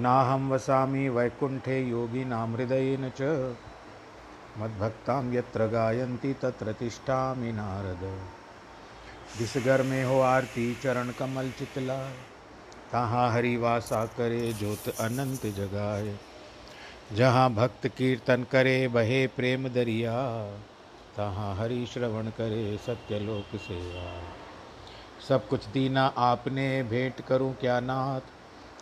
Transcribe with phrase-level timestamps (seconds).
[0.00, 3.56] नाहं वसामि वैकुण्ठे योगिनां हृदयेन च।
[4.58, 8.04] मद्भक्तां यत्र गायन्ति तत्र तिष्ठामि नारद।
[9.38, 11.98] जिस घर में हो आरती चरण कमल चितला
[12.92, 16.16] तहाँ हरि वासा करे ज्योत अनंत जगाए
[17.16, 20.16] जहाँ भक्त कीर्तन करे बहे प्रेम दरिया।
[21.16, 24.10] तहाँ हरि श्रवण करे सत्यलोक सेवा।
[25.28, 28.20] सब कुछ दीना आपने, भेंट करूँ क्या नाथ?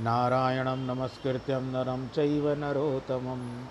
[0.00, 3.64] नारायणं नमस्कृत्यं नरं चैव नरोत्तमं।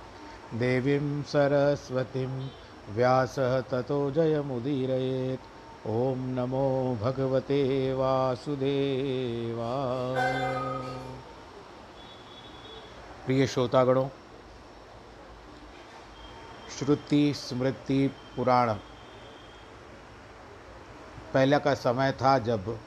[0.59, 2.49] देवीं सरस्वतीं,
[2.89, 9.73] व्यासः ततो जयमुदीरयेत्। ॐ नमो भगवते वासुदेवा।
[13.25, 14.07] प्रिय श्रोतागणों,
[16.79, 18.73] श्रुति स्मृति पुराण।
[21.33, 22.77] पहले का समय था जब,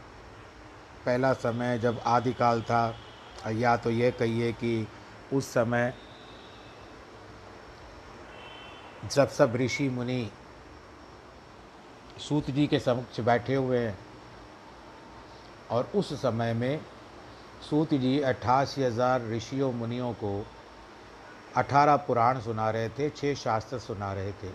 [1.06, 2.94] पहला समय जब आदिकाल था
[3.48, 4.88] या तो ये कहिए कि
[5.33, 5.94] उस समय
[9.14, 10.30] जब सब ऋषि मुनि
[12.18, 13.98] सूत जी के समक्ष बैठे हुए हैं
[15.70, 16.80] और उस समय में
[17.70, 20.46] सूत जी अट्ठासी हज़ार ऋषियों मुनियों को
[21.56, 24.52] अठारह पुराण सुना रहे थे, छह शास्त्र सुना रहे थे।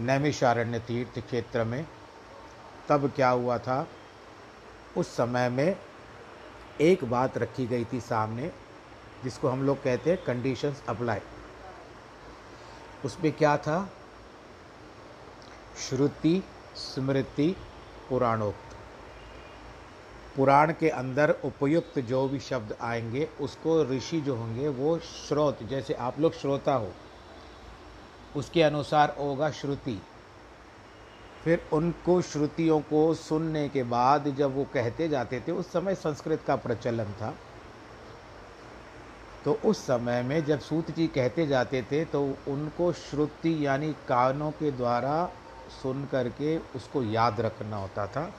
[0.00, 1.86] नैमिषारण्य तीर्थ क्षेत्र में
[2.88, 3.86] तब क्या हुआ था?
[4.98, 5.76] उस समय में
[6.80, 8.52] एक बात रखी गई थी सामने,
[9.24, 11.20] जिसको हम लोग कहते हैं कंडीशंस अप्लाई
[13.04, 13.90] उसमें क्या था?
[15.78, 16.44] श्रुति,
[16.76, 17.56] स्मृति,
[18.10, 18.76] पुराणोक्त.
[20.36, 25.94] पुराण के अंदर उपयुक्त जो भी शब्द आएँगे, उसको ऋषि जो होंगे, वो श्रोत, जैसे
[25.94, 26.92] आप लोग श्रोता हो,
[28.36, 30.02] उसके अनुसार होगा श्रुति.
[31.48, 36.42] फिर उनको श्रुतियों को सुनने के बाद जब वो कहते जाते थे, उस समय संस्कृत
[36.46, 37.32] का प्रचलन था।
[39.44, 44.50] तो उस समय में जब सूत जी कहते जाते थे तो उनको श्रुति यानी कानों
[44.50, 45.24] के द्वारा
[45.82, 48.30] सुन करके उसको याद रखना होता था।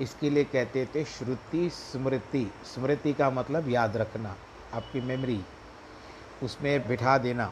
[0.00, 4.36] इसके लिए कहते थे श्रुति स्मृति। स्मृति का मतलब याद रखना,
[4.74, 5.40] आपकी मेमोरी
[6.42, 7.50] उसमें बिठा देना।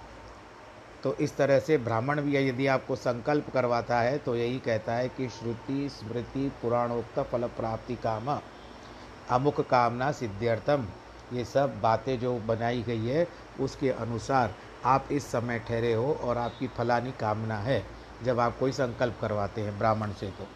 [1.05, 5.09] तो इस तरह से ब्राह्मण भी यदि आपको संकल्प करवाता है तो यही कहता है
[5.09, 8.38] कि श्रुति, स्मृति, पुराणोक्त फल प्राप्ति काम,
[9.31, 10.87] अमुक कामना सिद्ध्यर्थम।
[11.33, 13.27] ये सब बातें जो बनाई गई है,
[13.61, 17.84] उसके अनुसार आप इस समय ठहरे हो और आपकी फलानी कामना है,
[18.25, 20.47] जब आप कोई संकल्प करवाते हैं ब्राह्मण से तो।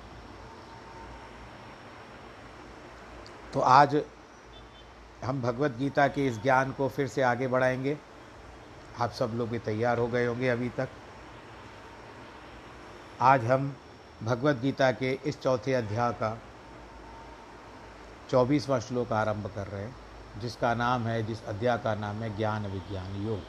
[3.54, 4.02] तो आज
[5.24, 7.96] हम भगवत गीता के इस ज्ञान को फिर से आगे बढ़ाएँगे।
[9.00, 10.88] आप सब लोग भी तैयार हो गए होंगे अभी तक।
[13.20, 13.74] आज हम
[14.22, 16.38] भगवत गीता के इस चौथे अध्याय का
[18.30, 19.94] चौबीसवां श्लोक आरंभ कर रहे हैं,
[20.40, 23.40] जिसका नाम है, जिस अध्याय का नाम है, ज्ञान विज्ञान योग।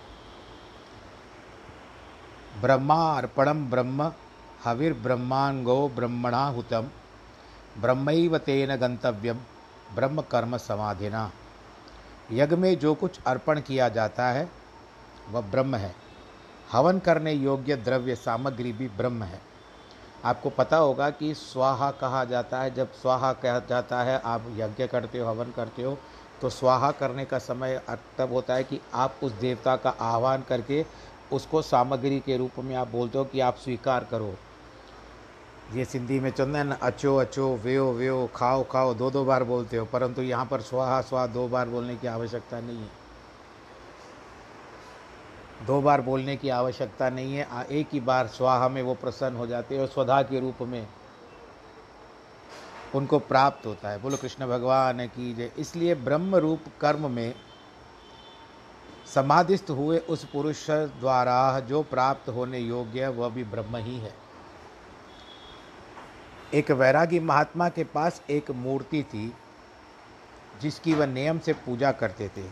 [2.62, 4.12] ब्रह्मा अर्पणम ब्रह्म
[4.66, 6.90] हविर्ब्रह्मांगो ब्रह्मणाहुतम
[7.78, 9.40] ब्रह्मैव तेन गंतव्यम
[9.96, 11.32] ब्रह्म कर्म समाधिना।
[12.32, 14.50] यज्ञ में जो कुछ अर्पण किया जाता है
[15.32, 15.94] वह ब्रह्म है।
[16.72, 19.40] हवन करने योग्य द्रव्य सामग्री भी ब्रह्म है।
[20.26, 24.88] आपको पता होगा कि स्वाहा कहा जाता है। जब स्वाहा कहा जाता है, आप यज्ञ
[24.88, 25.98] करते हो, हवन करते हो
[26.42, 27.82] तो स्वाहा करने का समय
[28.18, 30.86] तब होता है कि आप उस देवता का आह्वान करके
[31.34, 34.34] उसको सामग्री के रूप में आप बोलते हो कि आप स्वीकार करो।
[35.74, 39.44] ये सिंधी में चंदा है ना अचो अचो, व्यो व्यो, खाओ खाओ दो दो बार
[39.44, 43.05] बोलते हो, परंतु यहाँ पर स्वाहा स्वाहा, दो बार बोलने की आवश्यकता नहीं है।
[45.64, 49.48] दो बार बोलने की आवश्यकता नहीं है एक ही बार स्वाहा में वो प्रसन्न हो
[49.48, 50.88] जाते हैं और स्वधा के रूप में
[52.96, 57.36] उनको प्राप्त होता है। बोलो, कृष्ण भगवान की जय। इसलिए ब्रह्म रूप कर्म में
[59.16, 64.14] समाधिस्थ हुए उस पुरुष द्वारा जो प्राप्त होने योग्य है, वह भी ब्रह्म ही है।
[66.54, 69.34] एक वैरागी महात्मा के पास एक मूर्ति थी,
[70.62, 72.44] जिसकी वह नियम से पूजा करते थे।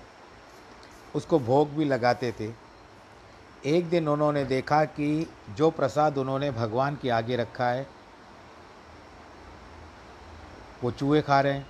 [1.15, 2.62] उसको भोग भी लगाते थे।
[3.65, 7.87] एक दिन उन्होंने देखा कि जो प्रसाद उन्होंने भगवान के आगे रखा है,
[10.83, 11.65] वो चूहे खा रहे हैं।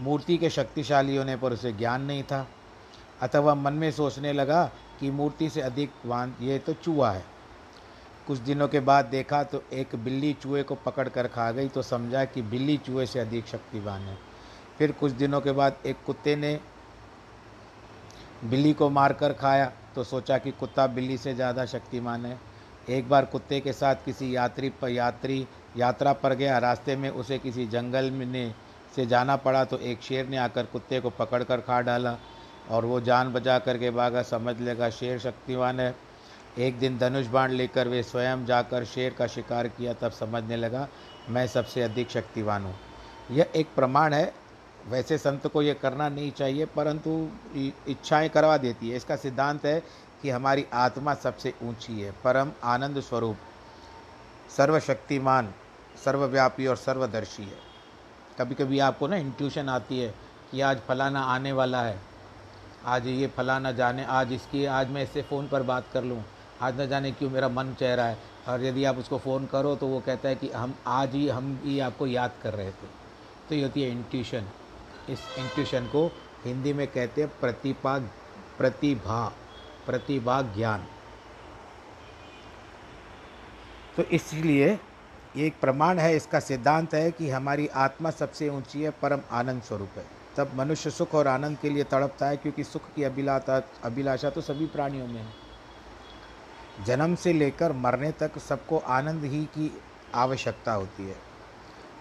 [0.00, 2.46] मूर्ति के शक्तिशाली होने पर उसे ज्ञान नहीं था।
[3.22, 4.64] अथवा मन में सोचने लगा
[5.00, 7.24] कि मूर्ति से अधिक वान ये तो चूहा है।
[8.26, 11.82] कुछ दिनों के बाद देखा तो एक बिल्ली चूहे को पकड़ कर खा गई तो
[11.82, 14.18] समझा कि बिल्ली चूहे से अधिक शक्तिवान है।
[14.78, 16.58] फिर कुछ दिनों के बाद एक कुत्ते ने
[18.44, 22.38] बिल्ली को मार कर खाया। तो सोचा कि कुत्ता बिल्ली से ज़्यादा शक्तिमान है।
[22.88, 25.46] एक बार कुत्ते के साथ किसी यात्री पर यात्री
[25.76, 28.54] यात्रा पर गया। रास्ते में उसे किसी जंगल में
[28.96, 32.16] से जाना पड़ा तो एक शेर ने आकर कुत्ते को पकड़ कर खा डाला
[32.70, 35.94] और वो जान बचा करके भागा। समझ लेगा शेर शक्तिवान है।
[36.58, 40.86] एक दिन धनुष बाण लेकर वे स्वयं जाकर शेर का शिकार किया। तब समझने लगा,
[41.28, 42.74] मैं सबसे अधिक शक्तिवान हूँ।
[43.30, 44.32] यह एक प्रमाण है
[44.90, 47.28] वैसे संत को ये करना नहीं चाहिए, परंतु
[47.88, 49.82] इच्छाएँ करवा देती है। इसका सिद्धांत है
[50.22, 53.36] कि हमारी आत्मा सबसे ऊँची है, परम आनंद स्वरूप,
[54.50, 55.52] सर्वशक्तिमान,
[56.04, 57.58] सर्वव्यापी और सर्वदर्शी है।
[58.38, 60.14] कभी कभी आपको ना इंट्यूशन आती है
[60.50, 61.98] कि आज फलाना आने वाला है,
[62.86, 66.22] आज ये फलाना जाने, आज इसकी, आज मैं इससे फ़ोन पर बात कर लूँ,
[66.62, 69.74] आज न जाने क्यों मेरा मन चाह रहा है। और यदि आप उसको फ़ोन करो
[69.76, 72.88] तो वो कहता है कि हम, आज ही हम ही आपको याद कर रहे थे।
[73.48, 74.46] तो ये होती है इंट्यूशन
[75.10, 76.06] इस इंट्यूशन को
[76.44, 77.98] हिंदी में कहते हैं प्रतिभा
[78.58, 79.24] प्रतिभा
[79.86, 80.86] प्रतिभा ज्ञान
[83.96, 84.78] तो इसलिए
[85.36, 89.62] ये एक प्रमाण है, इसका सिद्धांत है कि हमारी आत्मा सबसे ऊँची है, परम आनंद
[89.62, 90.04] स्वरूप है।
[90.36, 94.40] तब मनुष्य सुख और आनंद के लिए तड़पता है, क्योंकि सुख की अभिलाषा अभिलाषा तो
[94.40, 99.70] सभी प्राणियों में है। जन्म से लेकर मरने तक सबको आनंद ही की
[100.14, 101.16] आवश्यकता होती है।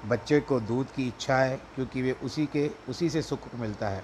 [0.06, 4.04] बच्चे को दूध की इच्छा है, क्योंकि वे उसी के, उसी से सुख मिलता है।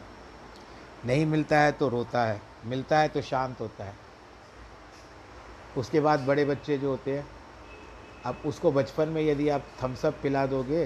[1.06, 3.94] नहीं मिलता है तो रोता है, मिलता है तो शांत होता है।
[5.78, 7.26] उसके बाद बड़े बच्चे जो होते हैं
[8.26, 10.84] अब उसको बचपन में यदि आप थम्सअप पिला दोगे,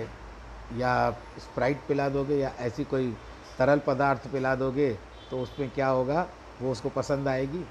[0.77, 3.11] या स्प्राइट पिला दोगे, या ऐसी कोई
[3.59, 4.91] तरल पदार्थ पिला दोगे
[5.31, 6.27] तो उसमें क्या होगा,
[6.61, 7.63] वो उसको पसंद आएगी।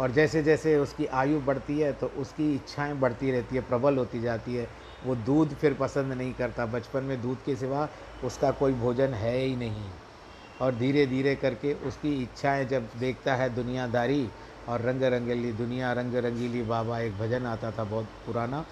[0.00, 4.20] और जैसे जैसे उसकी आयु बढ़ती है तो उसकी इच्छाएँ बढ़ती रहती है, प्रबल होती
[4.20, 4.68] जाती है।
[5.04, 7.88] वो दूध फिर पसंद नहीं करता। बचपन में दूध के सिवा
[8.24, 9.90] उसका कोई भोजन है ही नहीं।
[10.60, 14.28] और धीरे धीरे करके उसकी इच्छाएँ जब देखता है दुनियादारी
[14.68, 18.64] और रंग रंगीली दुनिया रंग रंगीली बाबा, एक भजन आता था बहुत पुराना,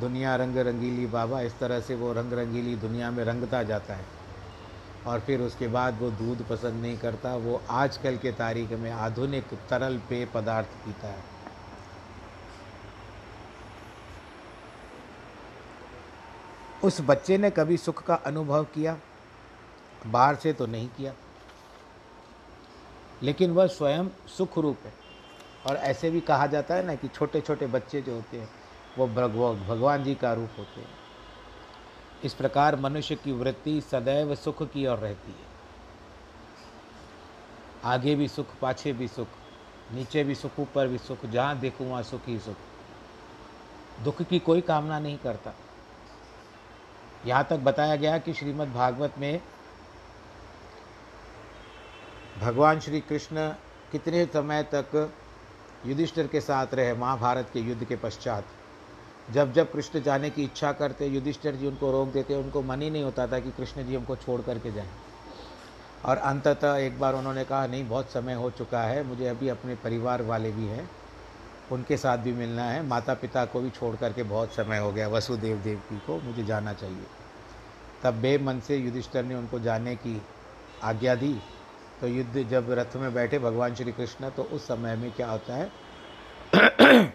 [0.00, 4.04] दुनिया रंग रंगीली बाबा, इस तरह से वो रंग रंगीली दुनिया में रंगता जाता है।
[5.06, 9.44] और फिर उसके बाद वो दूध पसंद नहीं करता, वो आजकल के तारीख में आधुनिक
[9.44, 11.31] तरल पेय पदार्थ पीता है।
[16.84, 18.98] उस बच्चे ने कभी सुख का अनुभव किया?
[20.06, 21.14] बाहर से तो नहीं किया।
[23.22, 24.92] लेकिन वह स्वयं सुख रूप है।
[25.66, 28.50] और ऐसे भी कहा जाता है ना कि छोटे छोटे बच्चे जो होते हैं,
[28.98, 29.06] वो
[29.56, 30.88] भगवान जी का रूप होते हैं।
[32.24, 35.52] इस प्रकार मनुष्य की वृत्ति सदैव सुख की ओर रहती है।
[37.84, 39.28] आगे भी सुख, पाछे भी सुख,
[39.92, 42.56] नीचे भी सुख, ऊपर भी सुख, जहाँ देखूँ वहाँ सुख ही सुख।
[44.04, 45.52] दुख की कोई कामना नहीं करता।
[47.26, 49.40] यहाँ तक बताया गया कि श्रीमद् भागवत में
[52.40, 53.48] भगवान श्री कृष्ण
[53.92, 55.12] कितने समय तक
[55.86, 58.44] युधिष्ठिर के साथ रहे, महाभारत के युद्ध के पश्चात।
[59.30, 62.90] जब जब कृष्ण जाने की इच्छा करते, युधिष्ठिर जी उनको रोक देते, उनको मन ही
[62.90, 64.88] नहीं होता था कि कृष्ण जी हमको छोड़ करके जाएँ।
[66.04, 69.74] और अंततः एक बार उन्होंने कहा, नहीं, बहुत समय हो चुका है, मुझे अभी अपने
[69.74, 70.90] परिवार वाले भी हैं
[71.72, 75.08] उनके साथ भी मिलना है। माता पिता को भी छोड़ करके बहुत समय हो गया,
[75.08, 77.06] वसुदेव देव देवकी को, मुझे जाना चाहिए।
[78.02, 80.22] तब बेमन से युधिष्ठर ने उनको जाने की
[80.82, 81.40] आज्ञा दी।
[82.00, 85.54] तो युद्ध जब रथ में बैठे भगवान श्री कृष्ण तो उस समय में क्या होता
[85.54, 85.72] है,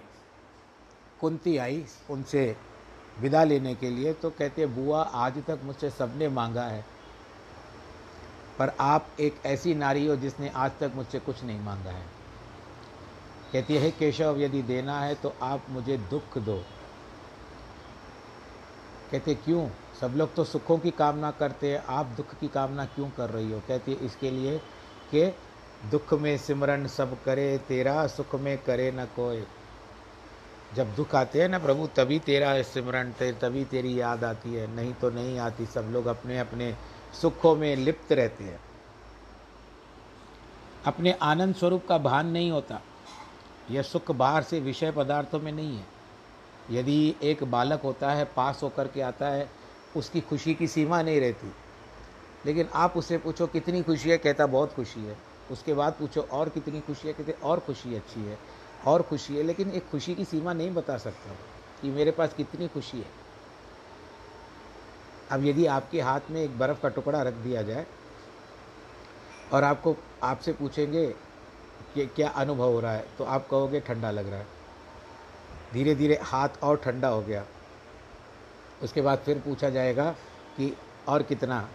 [1.22, 2.56] कुंती आई उनसे
[3.20, 6.86] विदा लेने के लिए तो कहते बुआ, आज तक मुझसे सबने मांगा है,
[8.60, 12.17] पर आप एक ऐसी नारी हो जिसने आज तक मुझसे कुछ नहीं मांगा है।
[13.54, 16.64] कहती है केशव, यदि देना है तो आप मुझे दुख दो।
[19.12, 19.70] कहते क्यों?
[20.02, 23.52] सब लोग तो सुखों की कामना करते हैं। आप दुख की कामना क्यों कर रही
[23.52, 23.62] हो?
[23.68, 24.58] कहती है, इसके लिए
[25.12, 25.36] कि
[25.92, 29.48] दुख में सिमरन सब करे, तेरा सुख में करे न कोई।
[30.76, 34.76] जब दुख आते हैं ना प्रभु, तभी तेरा सिमरण ते, तभी तेरी याद आती है।
[34.76, 36.76] नहीं तो नहीं आती। सब लोग अपने अपने
[37.22, 38.60] सुखों में लिप्त रहते हैं।
[40.86, 42.82] अपने आनंद स्वरूप का भान नहीं होता।
[43.72, 45.86] यह सुख बाहर से विषय पदार्थों में नहीं है।
[46.72, 49.50] यदि एक बालक होता है, पास होकर के आता है,
[49.98, 51.52] उसकी खुशी की सीमा नहीं रहती।
[52.46, 54.18] लेकिन आप उससे पूछो, कितनी खुशी है?
[54.18, 55.18] कहता, बहुत खुशी है।
[55.52, 57.14] उसके बाद पूछो, और कितनी खुशी है?
[57.14, 58.40] कहते, और खुशी अच्छी है,
[58.86, 61.32] और खुशी है। लेकिन एक खुशी की सीमा नहीं बता सकता
[61.82, 63.28] कि मेरे पास कितनी खुशी है।
[65.32, 67.86] अब यदि आपके हाथ में एक बर्फ़ का टुकड़ा रख दिया जाए
[69.54, 71.27] और आपको, आपसे पूछेंगे
[71.96, 74.48] कि क्या अनुभव हो रहा है तो आप कहोगे ठंडा लग रहा है।
[75.74, 77.46] धीरे धीरे हाथ और ठंडा हो गया।
[78.84, 80.12] उसके बाद फिर पूछा जाएगा
[80.58, 80.78] कि
[81.08, 81.70] और कितना,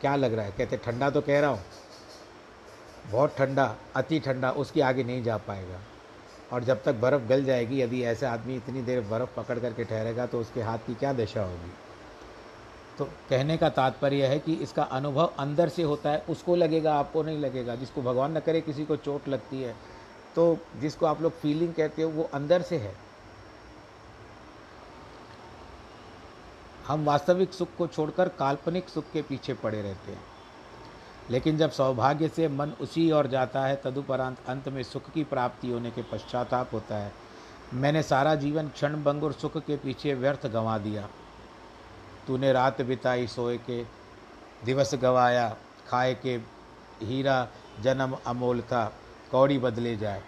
[0.00, 0.52] क्या लग रहा है?
[0.52, 1.60] कहते, ठंडा तो कह रहा हूँ।
[3.10, 5.80] बहुत ठंडा, अति ठंडा, उसके आगे नहीं जा पाएगा।
[6.52, 10.26] और जब तक बर्फ़ गल जाएगी, यदि ऐसे आदमी इतनी देर बर्फ़ पकड़ करके ठहरेगा
[10.26, 11.72] तो उसके हाथ की क्या दशा होगी?
[12.98, 17.22] तो कहने का तात्पर्य है कि इसका अनुभव अंदर से होता है, उसको लगेगा, आपको
[17.22, 19.76] नहीं लगेगा। जिसको भगवान न करे, किसी को चोट लगती है।
[20.34, 22.96] तो जिसको आप लोग फीलिंग कहते हो, वो अंदर से है।
[26.86, 30.22] हम वास्तविक सुख को छोड़कर काल्पनिक सुख के पीछे पड़े रहते हैं।
[31.30, 35.70] लेकिन जब सौभाग्य से मन उसी ओर जाता है, तदुपरांत अंत में सुख की प्राप्ति
[35.70, 37.12] होने के पश्चाताप होता है।
[37.74, 41.08] मैंने सारा जीवन क्षण, भंग और सुख के पीछे व्यर्थ गंवा दिया।
[42.28, 43.84] तूने रात बिताई सोए के,
[44.64, 45.56] दिवस गवाया,
[45.88, 46.40] खाए के
[47.06, 47.48] हीरा
[47.80, 48.92] जन्म अमोल था,
[49.30, 50.22] कौड़ी बदले जाए।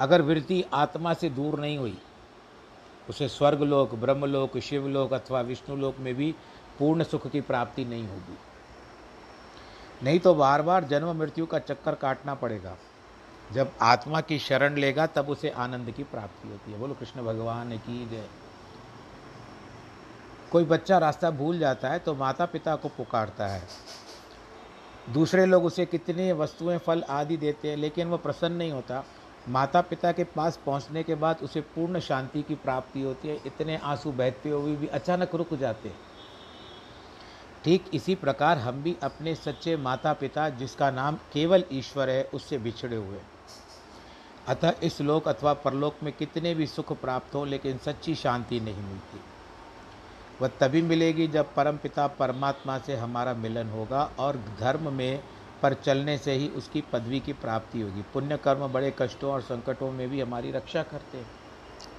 [0.00, 1.98] अगर वृत्ति आत्मा से दूर नहीं हुई,
[3.08, 6.34] उसे स्वर्गलोक, ब्रह्मलोक, शिवलोक अथवा विष्णुलोक में भी
[6.78, 8.38] पूर्ण सुख की प्राप्ति नहीं होगी।
[10.02, 12.76] नहीं तो बार बार जन्म मृत्यु का चक्कर काटना पड़ेगा।
[13.52, 17.78] जब आत्मा की शरण लेगा, तब उसे आनंद की प्राप्ति होती है। बोलो, कृष्ण भगवान
[17.78, 18.28] की जय।
[20.52, 23.62] कोई बच्चा रास्ता भूल जाता है तो माता पिता को पुकारता है।
[25.12, 29.04] दूसरे लोग उसे कितनी वस्तुएँ, फल आदि देते हैं, लेकिन वह प्रसन्न नहीं होता।
[29.48, 33.76] माता पिता के पास पहुँचने के बाद उसे पूर्ण शांति की प्राप्ति होती है। इतने
[33.76, 35.98] आँसू बहते हुए भी अचानक रुक जाते हैं।
[37.64, 42.58] ठीक इसी प्रकार हम भी अपने सच्चे माता पिता जिसका नाम केवल ईश्वर है, उससे
[42.58, 43.20] बिछड़े हुए
[44.48, 48.82] अतः इस लोक अथवा परलोक में कितने भी सुख प्राप्त हो, लेकिन सच्ची शांति नहीं
[48.82, 49.20] मिलती।
[50.42, 55.22] वह तभी मिलेगी जब परम पिता परमात्मा से हमारा मिलन होगा और धर्म में
[55.62, 59.92] पर चलने से ही उसकी पदवी की प्राप्ति होगी। पुण्य कर्म बड़े कष्टों और संकटों
[59.92, 61.26] में भी हमारी रक्षा करते हैं।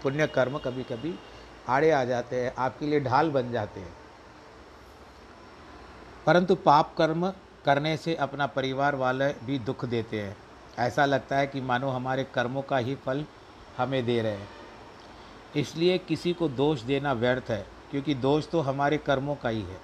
[0.04, 1.20] पुण्य कर्म कभी कभी
[1.68, 3.94] आड़े आ जाते हैं, आपके लिए ढाल बन जाते हैं।
[6.26, 7.34] परंतु पाप कर्म
[7.66, 10.38] करने से अपना परिवार वाले भी दुख देते हैं।
[10.80, 13.26] ऐसा लगता है कि मानो हमारे कर्मों का ही फल
[13.78, 14.50] हमें दे रहे हैं।
[15.56, 19.82] इसलिए किसी को दोष देना व्यर्थ है। क्योंकि दोष तो हमारे कर्मों का ही है।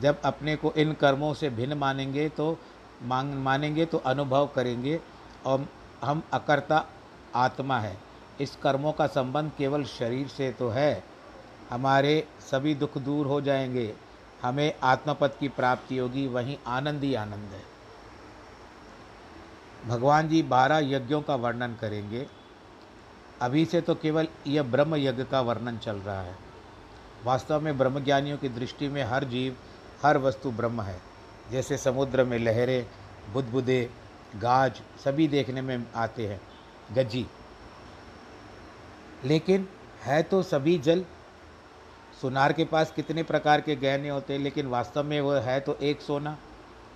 [0.00, 2.58] जब अपने को इन कर्मों से भिन्न मानेंगे तो
[3.02, 5.00] मांग, मानेंगे तो अनुभव करेंगे
[5.46, 5.66] और
[6.04, 6.86] हम अकर्ता
[7.34, 7.98] आत्मा है।
[8.40, 11.04] इस कर्मों का संबंध केवल शरीर से तो है।
[11.70, 13.94] हमारे सभी दुख दूर हो जाएँगे।
[14.42, 17.62] हमें आत्मपद की प्राप्ति होगी। वहीं आनंद ही आनंद है।
[19.86, 22.26] भगवान जी बारह यज्ञों का वर्णन करेंगे।
[23.40, 26.49] अभी से तो केवल यह ब्रह्म यज्ञ का वर्णन चल रहा है।
[27.24, 29.56] वास्तव में ब्रह्मज्ञानियों की दृष्टि में हर जीव,
[30.02, 31.00] हर वस्तु ब्रह्म है।
[31.50, 32.86] जैसे समुद्र में लहरें,
[33.32, 33.90] बुदबुदे,
[34.36, 36.40] गाज सभी देखने में आते हैं।
[36.92, 37.26] गज्जी।
[39.24, 39.68] लेकिन
[40.02, 41.04] है तो सभी जल।
[42.22, 45.74] सुनार के पास कितने प्रकार के गहने होते हैं, लेकिन वास्तव में वो है तो
[45.74, 46.38] एक सोना।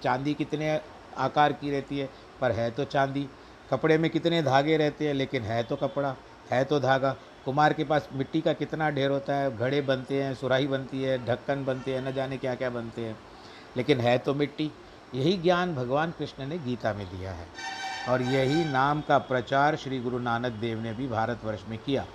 [0.03, 0.81] चांदी कितने
[1.17, 2.09] आकार की रहती है,
[2.41, 3.29] पर है तो चांदी।
[3.71, 6.17] कपड़े में कितने धागे रहते हैं, लेकिन है तो कपड़ा,
[6.51, 10.35] है तो धागा। कुमार के पास मिट्टी का कितना ढेर होता है, घड़े बनते हैं,
[10.35, 13.19] सुराही बनती है, ढक्कन बनते हैं, न जाने क्या क्या बनते हैं।
[13.77, 14.71] लेकिन है तो मिट्टी।
[15.15, 17.47] यही ज्ञान भगवान कृष्ण ने गीता में दिया है।
[18.09, 22.07] और यही नाम का प्रचार श्री गुरु नानक देव ने भी भारतवर्ष में किया।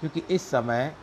[0.00, 0.94] क्योंकि इस समय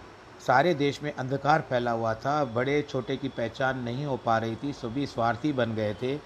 [0.48, 4.58] सारे देश में अंधकार फैला हुआ था, बड़े छोटे की पहचान नहीं हो पा रही
[4.64, 6.18] थी, सभी स्वार्थी बन गए थे।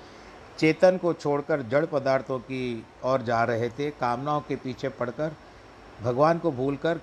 [0.58, 5.32] चेतन को छोड़कर जड़ पदार्थों की ओर जा रहे थे, कामनाओं के पीछे पड़कर,
[6.02, 7.00] भगवान को भूलकर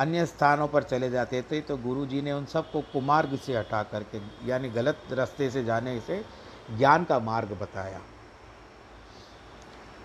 [0.00, 3.82] अन्य स्थानों पर चले जाते थे तो गुरु जी ने उन सबको कुमार्ग से हटा
[3.82, 6.24] करके, यानी गलत रास्ते से जाने से
[6.70, 8.00] ज्ञान का मार्ग बताया।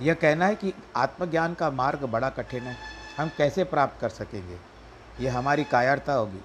[0.02, 2.78] यह कहना है कि आत्मज्ञान का मार्ग बड़ा कठिन है,
[3.18, 4.58] हम कैसे प्राप्त कर सकेंगे?
[5.20, 6.42] ये हमारी कायरता होगी।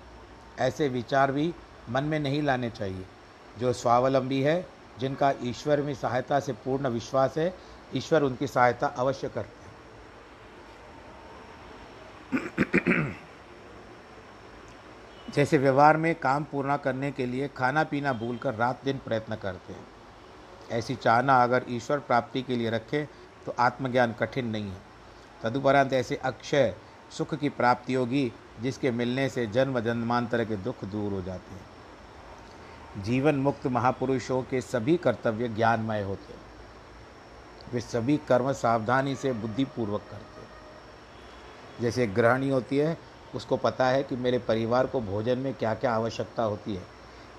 [0.59, 1.55] ऐसे विचार भी
[1.91, 3.05] मन में नहीं लाने चाहिए।
[3.59, 4.67] जो स्वावलंबी है,
[4.99, 7.55] जिनका ईश्वर में सहायता से पूर्ण विश्वास है,
[7.95, 9.69] ईश्वर उनकी सहायता अवश्य करते हैं।
[15.35, 19.73] जैसे व्यवहार में काम पूरा करने के लिए खाना पीना भूलकर रात दिन प्रयत्न करते
[19.73, 19.87] हैं।
[20.71, 23.07] ऐसी चाहना अगर ईश्वर प्राप्ति के लिए रखें
[23.47, 24.81] तो आत्मज्ञान कठिन नहीं है।
[25.43, 26.75] तदुपरांत ऐसे अक्षय
[27.11, 33.03] सुख की प्राप्ति होगी, जिसके मिलने से जन्म जन्मांतर के दुख दूर हो जाते हैं।
[33.03, 36.41] जीवन मुक्त महापुरुषों के सभी कर्तव्य ज्ञानमय होते हैं।
[37.73, 40.49] वे सभी कर्म सावधानी से बुद्धिपूर्वक करते हैं।
[41.81, 42.99] जैसे ग्रहणी होती है
[43.35, 46.83] उसको पता है कि मेरे परिवार को भोजन में क्या क्या आवश्यकता होती है।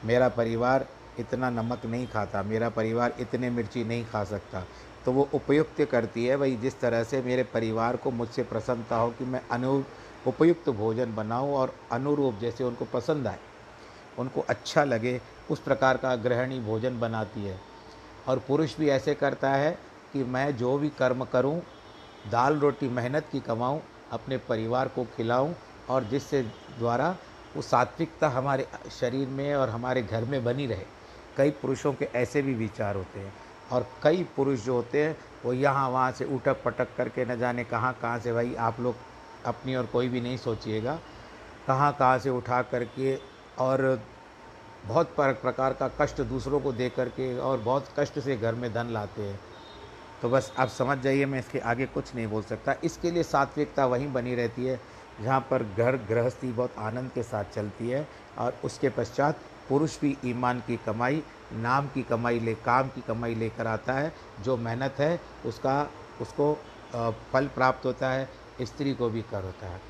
[0.05, 0.87] मेरा परिवार
[1.19, 4.63] इतना नमक नहीं खाता, मेरा परिवार इतने मिर्ची नहीं खा सकता।
[5.05, 9.09] तो वो उपयुक्त करती है, भाई, जिस तरह से मेरे परिवार को मुझसे प्रसन्नता हो
[9.09, 9.83] कि मैं अनु,
[10.27, 13.39] उपयुक्त भोजन बनाऊँ और अनुरूप जैसे उनको पसंद आए,
[14.19, 17.59] उनको अच्छा लगे, उस प्रकार का गृहिणी भोजन बनाती है।
[18.27, 19.77] और पुरुष भी ऐसे करता है
[20.13, 21.61] कि मैं जो भी कर्म करूँ,
[22.31, 23.79] दाल रोटी मेहनत की कमाऊं,
[24.11, 25.53] अपने परिवार को खिलाऊं
[25.89, 26.41] और जिससे
[26.79, 27.15] द्वारा
[27.55, 30.85] वो सात्विकता हमारे शरीर में और हमारे घर में बनी रहे।
[31.37, 33.33] कई पुरुषों के ऐसे भी विचार होते हैं
[33.71, 35.15] और कई पुरुष जो होते हैं,
[35.45, 38.95] वो यहाँ वहाँ से उठक पटक करके न जाने कहाँ कहाँ से, भाई, आप लोग
[39.45, 40.99] अपनी और कोई भी नहीं सोचिएगा।
[41.67, 43.15] कहाँ कहाँ से उठा करके
[43.59, 44.01] और
[44.85, 48.89] बहुत प्रकार का कष्ट दूसरों को दे करके और बहुत कष्ट से घर में धन
[48.89, 49.39] लाते हैं।
[50.21, 53.85] तो बस आप समझ जाइए, मैं इसके आगे कुछ नहीं बोल सकता। इसके लिए सात्विकता
[53.85, 54.79] वहीं बनी रहती है।
[55.21, 58.07] जहाँ पर घर गृहस्थी बहुत आनंद के साथ चलती है
[58.37, 61.23] और उसके पश्चात पुरुष भी ईमान की कमाई,
[61.53, 65.89] नाम की कमाई ले, काम की कमाई लेकर आता है। जो मेहनत है, उसका,
[66.21, 66.53] उसको
[67.33, 68.29] फल प्राप्त होता है,
[68.61, 69.81] स्त्री को भी कर होता है।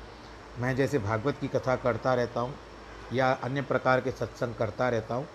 [0.58, 2.54] मैं जैसे भागवत की कथा करता रहता हूँ
[3.12, 5.26] या अन्य प्रकार के सत्संग करता रहता हूँ,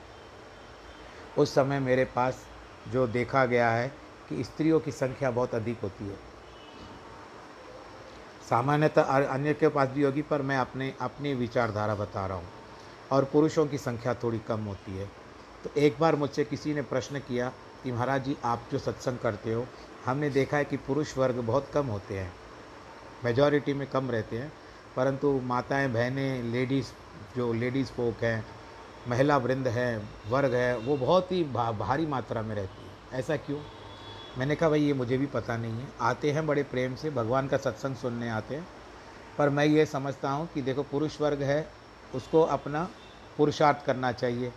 [1.38, 2.46] उस समय मेरे पास
[2.92, 3.88] जो देखा गया है
[4.30, 6.35] कि स्त्रियों की संख्या बहुत अधिक होती है।
[8.50, 12.48] सामान्यतः अन्य के पास भी होगी पर मैं अपने अपनी विचारधारा बता रहा हूँ।
[13.12, 15.06] और पुरुषों की संख्या थोड़ी कम होती है।
[15.64, 17.52] तो एक बार मुझसे किसी ने प्रश्न किया
[17.84, 19.66] कि महाराज जी आप जो सत्संग करते हो
[20.06, 22.34] हमने देखा है कि पुरुष वर्ग बहुत कम होते हैं।
[23.26, 24.52] मेजॉरिटी में कम रहते हैं
[24.96, 26.92] परंतु माताएँ बहनें लेडीज़
[27.36, 28.46] जो लेडीज़ फोक हैं
[29.08, 29.98] महिला वृंद है
[30.30, 33.60] वर्ग है वो बहुत ही भा, भारी मात्रा में रहती है। ऐसा क्यों?
[34.38, 37.48] मैंने कहा, भाई, ये मुझे भी पता नहीं है। आते हैं बड़े प्रेम से, भगवान
[37.48, 38.68] का सत्संग सुनने आते हैं।
[39.38, 41.70] पर मैं ये समझता हूँ कि देखो, पुरुष वर्ग है,
[42.16, 42.90] उसको अपना
[43.38, 44.52] पुरुषार्थ करना चाहिए।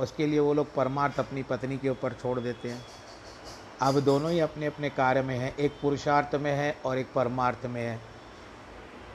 [0.00, 2.86] उसके लिए वो लोग परमार्थ अपनी पत्नी के ऊपर छोड़ देते हैं।
[3.80, 7.66] अब दोनों ही अपने अपने कार्य में हैं। एक पुरुषार्थ में है और एक परमार्थ
[7.66, 8.00] में है।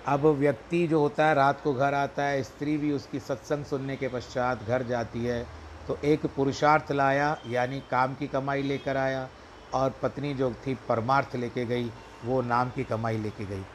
[0.05, 3.95] अब व्यक्ति जो होता है, रात को घर आता है, स्त्री भी उसकी सत्संग सुनने
[3.95, 5.47] के पश्चात घर जाती है।
[5.87, 9.29] तो एक पुरुषार्थ लाया, यानी काम की कमाई लेकर आया।
[9.73, 11.91] और पत्नी जो थी परमार्थ लेके गई,
[12.25, 13.65] वो नाम की कमाई लेके गई।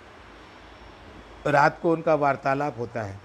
[1.47, 3.21] रात को उनका वार्तालाप होता है।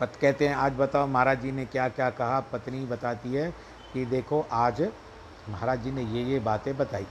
[0.00, 2.40] पत कहते हैं, आज बताओ महाराज जी ने क्या क्या कहा?
[2.40, 3.54] पत्नी बताती है
[3.92, 4.88] कि देखो, आज
[5.48, 7.06] महाराज जी ने ये ये बातें बताई।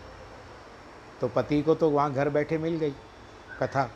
[1.21, 2.93] तो पति को तो वहाँ घर बैठे मिल गई
[3.61, 3.91] कथा।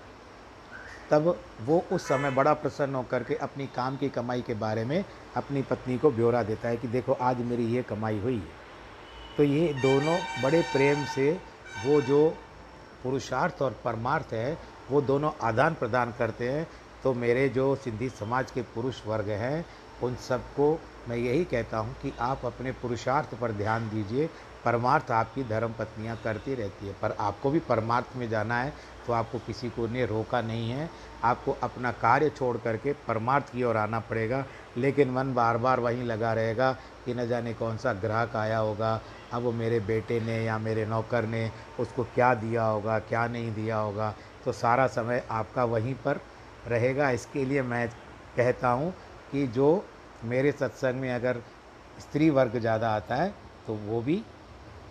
[1.11, 5.05] तब वो उस समय बड़ा प्रसन्न होकर के अपनी काम की कमाई के बारे में
[5.35, 8.68] अपनी पत्नी को ब्यौरा देता है कि देखो, आज मेरी ये कमाई हुई है।
[9.39, 11.29] तो ये दोनों बड़े प्रेम से
[11.83, 12.27] वो जो
[13.03, 14.57] पुरुषार्थ और परमार्थ है,
[14.91, 16.67] वो दोनों आदान प्रदान करते हैं।
[17.03, 19.65] तो मेरे जो सिंधी समाज के पुरुष वर्ग हैं,
[20.03, 20.67] उन सबको
[21.09, 24.29] मैं यही कहता हूँ कि आप अपने पुरुषार्थ पर ध्यान दीजिए।
[24.65, 28.73] परमार्थ आपकी धर्म पत्नियाँ करती रहती है। पर आपको भी परमार्थ में जाना है
[29.07, 30.89] तो आपको किसी को ने रोका नहीं है।
[31.23, 34.43] आपको अपना कार्य छोड़ करके परमार्थ की ओर आना पड़ेगा।
[34.77, 36.71] लेकिन मन बार बार वहीं लगा रहेगा
[37.05, 38.99] कि न जाने कौन सा ग्राहक आया होगा
[39.33, 43.51] अब वो मेरे बेटे ने या मेरे नौकर ने उसको क्या दिया होगा, क्या नहीं
[43.53, 44.13] दिया होगा?
[44.45, 46.19] तो सारा समय आपका वहीं पर
[46.67, 47.87] रहेगा। इसके लिए मैं
[48.37, 48.91] कहता हूँ
[49.31, 49.85] कि जो
[50.25, 51.41] मेरे सत्संग में अगर
[51.99, 53.33] स्त्री वर्ग ज़्यादा आता है
[53.67, 54.21] तो वो भी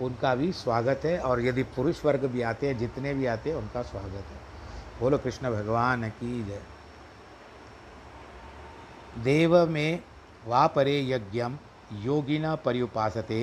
[0.03, 3.57] उनका भी स्वागत है और यदि पुरुष वर्ग भी आते हैं, जितने भी आते हैं,
[3.57, 4.37] उनका स्वागत है।
[5.01, 6.61] बोलो, कृष्ण भगवान की जय।
[9.25, 10.03] देव में
[10.47, 11.59] वा परे यज्ञम,
[11.95, 13.41] योगिना पर्युपासते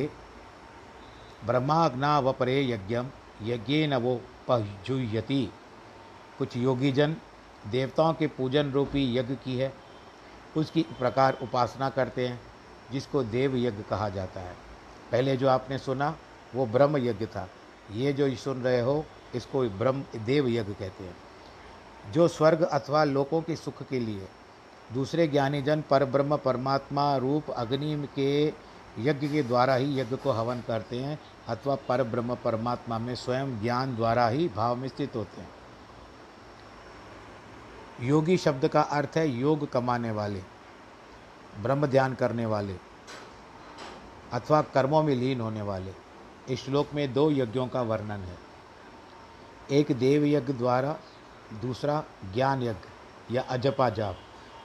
[1.46, 3.08] ब्रह्माग्ना व परे यज्ञम
[3.44, 5.54] यज्ञ न वो पहुयती
[6.38, 7.16] कुछ योगीजन
[7.68, 9.74] देवताओं के पूजन रूपी यज्ञ की है,
[10.58, 12.42] उसकी प्रकार उपासना करते हैं,
[12.92, 14.56] जिसको देव यज्ञ कहा जाता है।
[15.12, 16.18] पहले जो आपने सुना,
[16.56, 17.50] वो ब्रह्म यज्ञ था।
[17.92, 21.18] ये जो सुन रहे हो, इसको ब्रह्म, देव यज्ञ कहते हैं।
[22.12, 24.28] जो स्वर्ग अथवा लोकों के सुख के लिए।
[24.94, 28.54] दूसरे ज्ञानीजन पर ब्रह्म परमात्मा रूप अग्नि के
[29.00, 33.62] यज्ञ के द्वारा ही यज्ञ को हवन करते हैं अथवा पर ब्रह्म परमात्मा में स्वयं
[33.62, 35.50] ज्ञान द्वारा ही भाव में स्थित होते हैं।
[38.02, 40.42] योगी शब्द का अर्थ है योग कमाने वाले,
[41.62, 42.76] ब्रह्म ध्यान करने वाले,
[44.34, 45.94] अथवा कर्मों में लीन होने वाले।
[46.50, 48.38] इस श्लोक में दो यज्ञों का वर्णन है।
[49.72, 50.98] एक देव यज्ञ द्वारा,
[51.62, 52.04] दूसरा
[52.34, 54.18] ज्ञान यज्ञ या अजपा जाप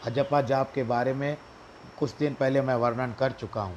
[0.05, 1.37] अजपा जाप के बारे में
[1.99, 3.77] कुछ दिन पहले मैं वर्णन कर चुका हूँ।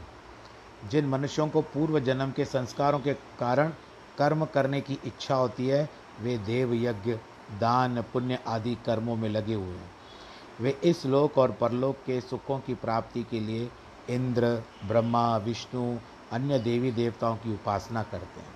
[0.89, 3.69] जिन मनुष्यों को पूर्व जन्म के संस्कारों के कारण
[4.17, 5.89] कर्म करने की इच्छा होती है,
[6.22, 7.13] वे देव यज्ञ,
[7.60, 9.91] दान, पुण्य आदि कर्मों में लगे हुए हैं।
[10.62, 13.69] वे इस लोक और परलोक के सुखों की प्राप्ति के लिए
[14.10, 15.98] इंद्र, ब्रह्मा, विष्णु,
[16.32, 18.54] अन्य देवी देवताओं की उपासना करते हैं।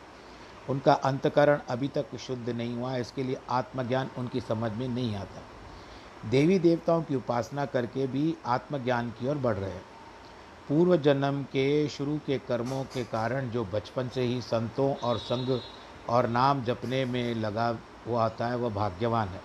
[0.69, 5.41] उनका अंतकरण अभी तक शुद्ध नहीं हुआ इसके लिए आत्मज्ञान उनकी समझ में नहीं आता।
[6.29, 9.96] देवी देवताओं की उपासना करके भी आत्मज्ञान की ओर बढ़ रहे हैं।
[10.69, 15.61] पूर्व जन्म के शुरू के कर्मों के कारण जो बचपन से ही संतों और संग
[16.09, 17.77] और नाम जपने में लगा
[18.07, 19.41] हुआ आता है, वह भाग्यवान है।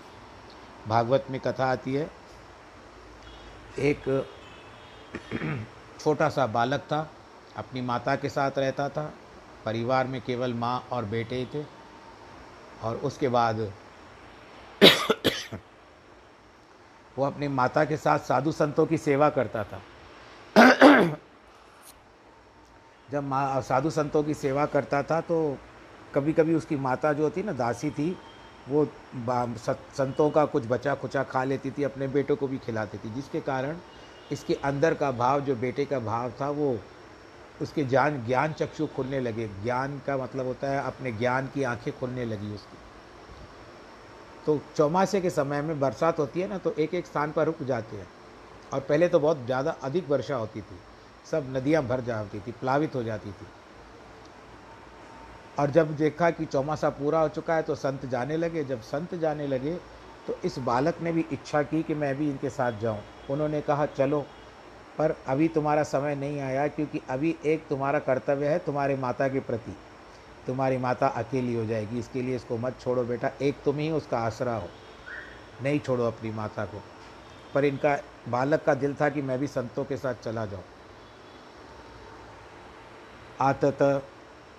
[0.88, 2.10] भागवत में कथा आती है,
[3.78, 4.28] एक
[6.00, 7.10] छोटा सा बालक था,
[7.56, 9.12] अपनी माता के साथ रहता था,
[9.64, 11.64] परिवार में केवल माँ और बेटे ही थे,
[12.82, 13.72] और उसके बाद
[17.18, 19.82] वो अपनी माता के साथ साधु संतों की सेवा करता था।
[23.10, 25.58] जब माँ, साधु संतों की सेवा करता था तो
[26.14, 28.16] कभी कभी उसकी माता जो थी ना, दासी थी,
[28.68, 33.14] वो संतों का कुछ बचा खुचा खा लेती थी, अपने बेटों को भी खिलाती थी,
[33.14, 33.76] जिसके कारण
[34.32, 36.78] इसके अंदर का भाव, जो बेटे का भाव था, वो
[37.62, 41.98] उसके ज्ञान ज्ञान चक्षु खुलने लगे। ज्ञान का मतलब होता है, अपने ज्ञान की आँखें
[41.98, 42.78] खुलने लगी उसकी।
[44.46, 47.62] तो चौमासे के समय में बरसात होती है ना तो एक एक स्थान पर रुक
[47.62, 48.06] जाते हैं।
[48.72, 50.78] और पहले तो बहुत ज़्यादा अधिक वर्षा होती थी।
[51.30, 53.46] सब नदियाँ भर जाती थी, प्लावित हो जाती थी।
[55.58, 59.14] और जब देखा कि चौमासा पूरा हो चुका है तो संत जाने लगे। जब संत
[59.14, 59.74] जाने लगे
[60.26, 63.86] तो इस बालक ने भी इच्छा की कि मैं भी इनके साथ जाऊँ। उन्होंने कहा,
[63.88, 64.20] चलो,
[64.98, 69.40] पर अभी तुम्हारा समय नहीं आया, क्योंकि अभी एक तुम्हारा कर्तव्य है तुम्हारी माता के
[69.40, 69.76] प्रति।
[70.46, 74.18] तुम्हारी माता अकेली हो जाएगी, इसके लिए इसको मत छोड़ो बेटा। एक तुम ही उसका
[74.18, 74.68] आसरा हो।
[75.62, 76.82] नहीं छोड़ो अपनी माता को।
[77.54, 77.94] पर इनका
[78.28, 80.62] बालक का दिल था कि मैं भी संतों के साथ चला जाऊँ।
[83.40, 84.02] आतत,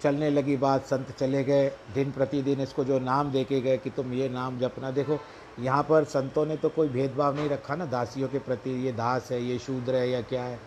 [0.02, 3.89] चलने लगी बात, संत चले गए। दिन प्रतिदिन इसको जो नाम दे के गए कि
[3.89, 5.19] तुम ये नाम जपना। देखो,
[5.60, 9.32] यहाँ पर संतों ने तो कोई भेदभाव नहीं रखा ना, दासियों के प्रति ये दास
[9.32, 10.60] है, ये शूद्र है या क्या है।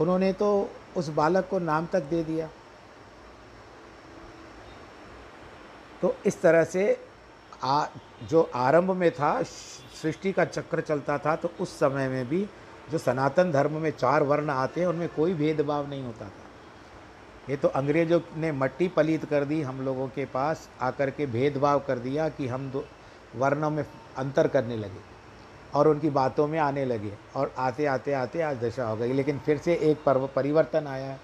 [0.00, 2.48] उन्होंने तो उस बालक को नाम तक दे दिया।
[6.02, 7.09] तो इस तरह से
[7.64, 7.86] आ,
[8.30, 12.46] जो आरंभ में था सृष्टि का चक्र चलता था तो उस समय में भी
[12.90, 16.48] जो सनातन धर्म में चार वर्ण आते हैं उनमें कोई भेदभाव नहीं होता था।
[17.50, 21.80] ये तो अंग्रेज़ों ने मट्टी पलीत कर दी हम लोगों के पास आकर के भेदभाव
[21.80, 22.84] कर दिया कि हम दो
[23.36, 23.84] वर्णों में
[24.16, 25.00] अंतर करने लगे
[25.74, 29.38] और उनकी बातों में आने लगे और आते आते आते आज दशा हो गई। लेकिन
[29.38, 31.18] फिर से एक पर्व परिवर्तन आया।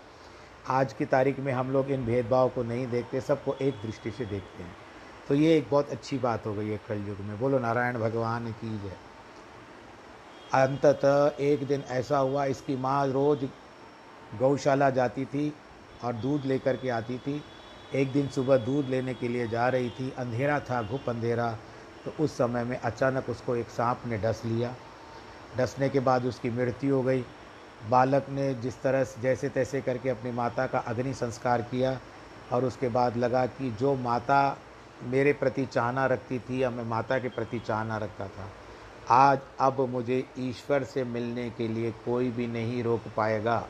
[0.68, 4.24] आज की तारीख में हम लोग इन भेदभाव को नहीं देखते सबको एक दृष्टि से
[4.26, 4.76] देखते हैं।
[5.28, 8.78] तो ये एक बहुत अच्छी बात हो गई है कलयुग में। बोलो, नारायण भगवान की
[8.78, 8.96] जय।
[10.54, 13.44] अंततः एक दिन ऐसा हुआ, इसकी माँ रोज़
[14.38, 15.54] गौशाला जाती थी
[16.04, 17.44] और दूध लेकर के आती थी।
[17.94, 21.58] एक दिन सुबह दूध लेने के लिए जा रही थी, अंधेरा था घुप अंधेरा।
[22.04, 24.74] तो उस समय में अचानक उसको एक सांप ने डस लिया।
[25.56, 27.24] डसने के बाद उसकी मृत्यु हो गई।
[27.88, 32.00] बालक ने जिस तरह से, जैसे तैसे करके अपनी माता का अग्नि संस्कार किया
[32.52, 34.58] और उसके बाद लगा कि जो माता
[35.04, 38.48] मेरे प्रति चाहना रखती थी या मैं माता के प्रति चाहना रखता था।
[39.10, 43.66] आज अब मुझे ईश्वर से मिलने के लिए कोई भी नहीं रोक पाएगा।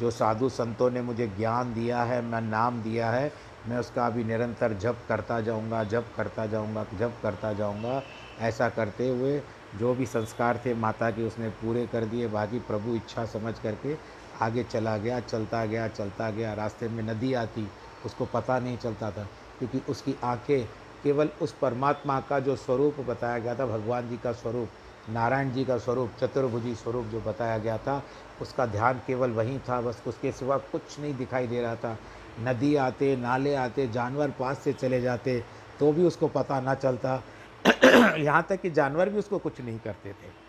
[0.00, 3.32] जो साधु संतों ने मुझे ज्ञान दिया है, मैं नाम दिया है,
[3.68, 8.02] मैं उसका अभी निरंतर जप करता जाऊँगा, जप करता जाऊँगा, जप करता जाऊँगा।
[8.40, 9.42] ऐसा करते हुए
[9.78, 13.96] जो भी संस्कार थे माता के उसने पूरे कर दिए। बाकी प्रभु इच्छा समझ करके
[14.40, 17.68] आगे चला गया, चलता गया चलता गया। रास्ते में नदी आती,
[18.06, 20.64] उसको पता नहीं चलता था। क्योंकि उसकी आँखें
[21.02, 24.68] केवल उस परमात्मा का जो स्वरूप बताया गया था, भगवान जी का स्वरूप,
[25.10, 28.02] नारायण जी का स्वरूप, चतुर्भुजी स्वरूप जो बताया गया था,
[28.40, 31.98] उसका ध्यान केवल वहीं था, बस उसके सिवा कुछ नहीं दिखाई दे रहा था।
[32.40, 35.44] नदी आते, नाले आते, जानवर पास से चले जाते
[35.80, 37.22] तो भी उसको पता ना चलता।
[38.16, 40.42] यहाँ तक कि जानवर भी उसको कुछ नहीं करते थे।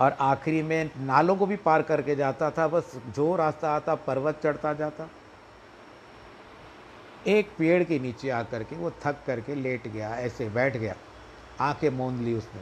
[0.00, 4.40] और आखिरी में नालों को भी पार करके जाता था, बस जो रास्ता आता, पर्वत
[4.42, 5.08] चढ़ता जाता।
[7.26, 10.94] एक पेड़ के नीचे आकर के वो थक करके लेट गया, ऐसे बैठ गया।
[11.60, 12.60] आँखें मूंद ली उसने।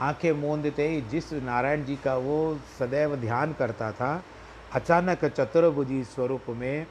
[0.00, 4.24] आँखें मूंदते ही जिस नारायण जी का वो सदैव ध्यान करता था,
[4.72, 6.86] अचानक चतुर्भुजी स्वरूप में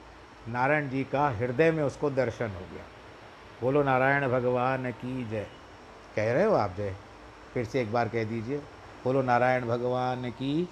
[0.48, 2.84] नारायण जी का हृदय में उसको दर्शन हो गया।
[3.62, 5.48] बोलो, नारायण भगवान की जय।
[6.16, 6.96] कह रहे हो आप जय?
[7.54, 8.58] फिर से एक बार कह दीजिए।
[9.04, 10.70] बोलो, नारायण भगवान की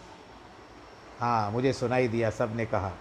[1.20, 2.92] हाँ मुझे सुनाई दिया सबने कहा।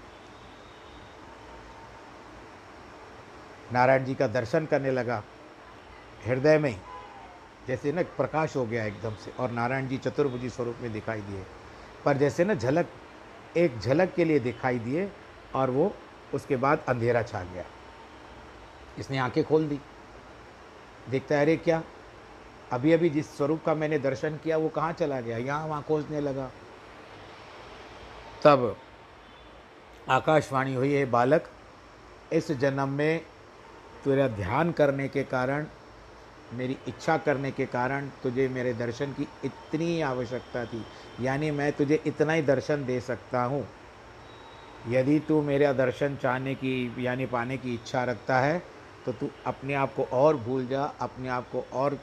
[3.73, 5.23] नारायण जी का दर्शन करने लगा।
[6.27, 6.81] हृदय में
[7.67, 11.43] जैसे ना प्रकाश हो गया एकदम से और नारायण जी चतुर्भुजी स्वरूप में दिखाई दिए।
[12.05, 12.87] पर जैसे ना झलक,
[13.57, 15.11] एक झलक के लिए दिखाई दिए
[15.55, 15.95] और वो
[16.35, 17.65] उसके बाद अंधेरा छा गया।
[18.99, 19.81] इसने आँखें खोल दी।
[21.11, 21.83] देखता है, अरे क्या?
[22.73, 25.39] अभी अभी जिस स्वरूप का मैंने दर्शन किया वो कहाँ चला गया?
[25.39, 26.51] यहाँ वहाँ खोजने लगा।
[28.45, 28.77] तब
[30.09, 31.49] आकाशवाणी हुई, है बालक,
[32.33, 33.27] इस जन्म में
[34.07, 35.65] तेरा ध्यान करने के कारण,
[36.55, 40.85] मेरी इच्छा करने के कारण तुझे मेरे दर्शन की इतनी आवश्यकता थी।
[41.21, 43.67] यानी मैं तुझे इतना ही दर्शन दे सकता हूँ।
[44.89, 48.63] यदि तू मेरा दर्शन चाहने की, यानी पाने की इच्छा रखता है
[49.07, 51.99] तो तू अपने आप को और भूल जा, अपने आप को और,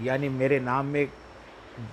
[0.00, 1.08] यानी मेरे नाम में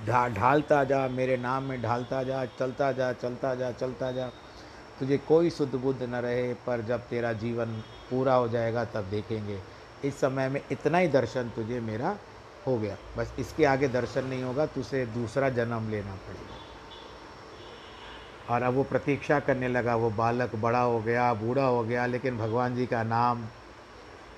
[0.08, 4.28] ढा, ढालता जा, मेरे नाम में ढालता जा, चलता जा चलता जा चलता जा।
[5.00, 9.60] तुझे कोई शुद्ध बुद्ध न रहे, पर जब तेरा जीवन पूरा हो जाएगा तब देखेंगे।
[10.06, 12.16] इस समय में इतना ही दर्शन तुझे मेरा
[12.68, 16.64] हो गया। बस इसके आगे दर्शन नहीं होगा तुझे दूसरा जन्म लेना पड़ेगा।
[18.50, 22.38] और अब वो प्रतीक्षा करने लगा वो बालक बड़ा हो गया बूढ़ा हो गया लेकिन
[22.38, 23.46] भगवान जी का नाम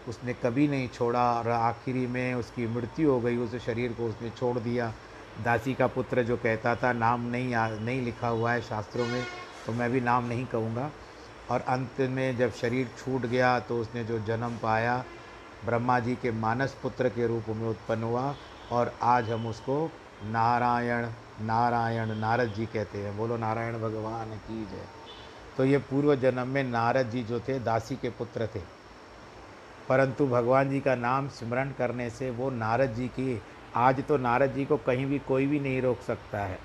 [0.08, 4.30] उसने कभी नहीं छोड़ा और आखिरी में उसकी मृत्यु हो गई उस शरीर को उसने
[4.30, 4.94] छोड़ दिया।
[5.44, 9.24] दासी का पुत्र जो कहता था नाम नहीं आ, नहीं लिखा हुआ है शास्त्रों में
[9.66, 10.90] तो मैं भी नाम नहीं कहूँगा।
[11.52, 15.06] और अंत में जब शरीर छूट गया तो उसने जो जन्म पाया,
[15.66, 18.36] ब्रह्मा जी के मानस पुत्र के रूप में उत्पन्न हुआ
[18.72, 19.92] और आज हम उसको
[20.24, 21.08] नारायण
[21.42, 24.86] नारायण, नारद जी कहते हैं। बोलो, नारायण भगवान की जय।
[25.58, 28.60] तो ये पूर्व जन्म में नारद जी जो थे, दासी के पुत्र थे।
[29.90, 33.42] परंतु भगवान जी का नाम स्मरण करने से वो नारद जी की,
[33.76, 36.60] आज तो नारद जी को कहीं भी कोई भी नहीं रोक सकता है।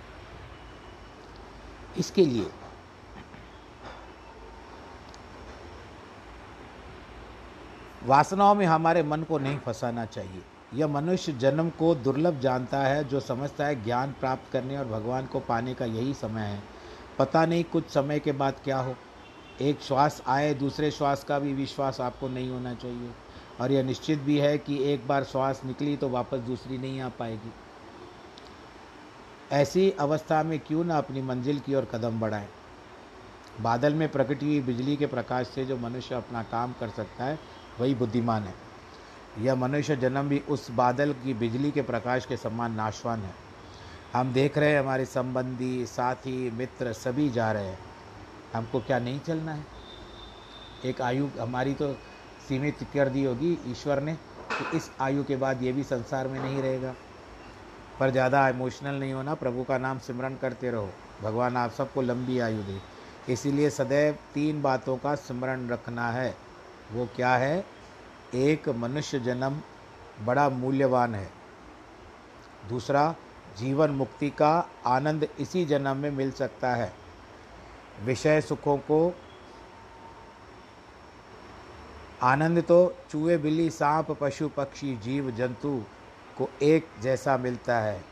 [1.98, 2.46] इसके लिए
[8.06, 10.42] वासनाओं में हमारे मन को नहीं फंसाना चाहिए।
[10.74, 15.26] यह मनुष्य जन्म को दुर्लभ जानता है, जो समझता है ज्ञान प्राप्त करने और भगवान
[15.26, 16.62] को पाने का यही समय है।
[17.18, 18.96] पता नहीं कुछ समय के बाद क्या हो।
[19.60, 23.10] एक श्वास आए, दूसरे श्वास का भी विश्वास आपको नहीं होना चाहिए।
[23.60, 27.08] और यह निश्चित भी है कि एक बार श्वास निकली तो वापस दूसरी नहीं आ
[27.08, 27.52] पाएगी।
[29.52, 32.48] ऐसी अवस्था में क्यों ना अपनी मंजिल की ओर कदम बढ़ाएँ।
[33.60, 37.61] बादल में प्रकटी हुई बिजली के प्रकाश से जो मनुष्य अपना काम कर सकता है
[37.80, 38.54] वही बुद्धिमान है।
[39.38, 43.34] यह मनुष्य जन्म भी उस बादल की बिजली के प्रकाश के समान नाशवान है।
[44.14, 47.78] हम देख रहे हैं, हमारे संबंधी, साथी, मित्र सभी जा रहे हैं।
[48.54, 49.66] हमको क्या नहीं चलना है?
[50.84, 51.92] एक आयु, हमारी तो
[52.48, 54.14] सीमित कर दी होगी ईश्वर ने
[54.52, 56.94] कि इस आयु के बाद ये भी संसार में नहीं रहेगा।
[58.00, 60.90] पर ज़्यादा इमोशनल नहीं होना, प्रभु का नाम सिमरन करते रहो।
[61.22, 62.80] भगवान आप सबको लंबी आयु दे।
[63.32, 66.34] इसीलिए सदैव तीन बातों का स्मरण रखना है।
[66.92, 67.66] वो क्या है?
[68.34, 69.60] एक मनुष्य जन्म
[70.24, 71.30] बड़ा मूल्यवान है।
[72.68, 73.14] दूसरा,
[73.58, 76.92] जीवन मुक्ति का आनंद इसी जन्म में मिल सकता है।
[78.04, 79.16] विषय सुखों को
[82.22, 85.84] आनंद तो चूहे, बिल्ली, सांप, पशु, पक्षी, जीव, जंतु
[86.38, 88.04] को एक जैसा मिलता है।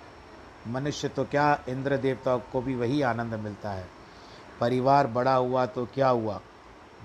[0.69, 3.89] मनुष्य तो क्या इंद्र देवताओं को भी वही आनंद मिलता है।
[4.61, 6.41] परिवार बड़ा हुआ तो क्या हुआ?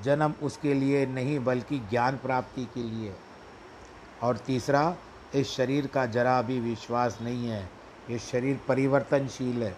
[0.04, 3.14] जन्म उसके लिए नहीं, बल्कि ज्ञान प्राप्ति के लिए।
[4.24, 4.96] और तीसरा,
[5.36, 7.70] इस शरीर का जरा भी विश्वास नहीं है।
[8.10, 9.76] ये शरीर परिवर्तनशील है।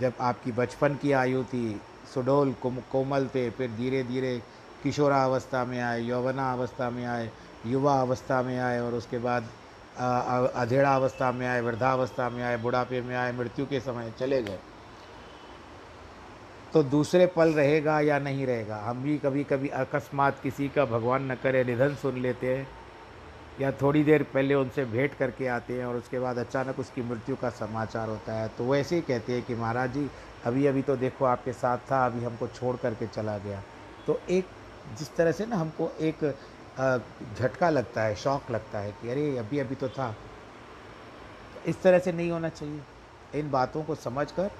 [0.00, 1.80] जब आपकी बचपन की आयु थी,
[2.14, 4.42] सुडोल कोमल थे, फिर धीरे धीरे
[4.82, 7.30] किशोरावस्था में आए यौवना अवस्था में आए
[7.66, 9.48] युवा अवस्था में आए, और उसके बाद
[10.54, 14.58] अधेड़ा अवस्था में आए, वृद्धावस्था में आए, बुढ़ापे में आए, मृत्यु के समय चले गए।
[16.74, 18.76] तो दूसरे पल रहेगा या नहीं रहेगा?
[18.76, 22.66] हम भी कभी कभी अकस्मात किसी का भगवान न करे, निधन सुन लेते हैं
[23.60, 27.36] या थोड़ी देर पहले उनसे भेंट करके आते हैं और उसके बाद अचानक उसकी मृत्यु
[27.36, 30.08] का समाचार होता है। तो वैसे ही कहते हैं कि महाराज जी
[30.44, 33.62] अभी अभी तो देखो आपके साथ था, अभी हमको छोड़ करके चला गया।
[34.06, 34.46] तो एक,
[34.98, 36.24] जिस तरह से ना हमको एक
[37.38, 40.14] झटका लगता है, शौक लगता है कि अरे अभी अभी तो था।
[41.66, 42.80] इस तरह से नहीं होना चाहिए।
[43.34, 44.50] इन बातों को समझ कर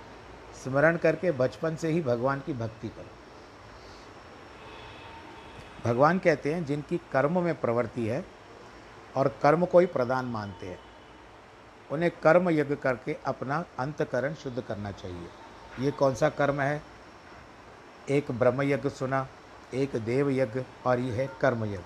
[0.55, 3.11] स्मरण करके बचपन से ही भगवान की भक्ति करो।
[5.85, 8.25] भगवान कहते हैं, जिनकी कर्म में प्रवृत्ति है
[9.17, 10.79] और कर्म को ही प्रदान मानते हैं,
[11.91, 15.29] उन्हें कर्म यज्ञ करके अपना अंतकरण शुद्ध करना चाहिए।
[15.81, 16.83] ये कौन सा कर्म है?
[18.09, 19.29] एक ब्रह्म यज्ञ सुना,
[19.75, 21.83] एक देव यज्ञ और ये है कर्म यज्ञ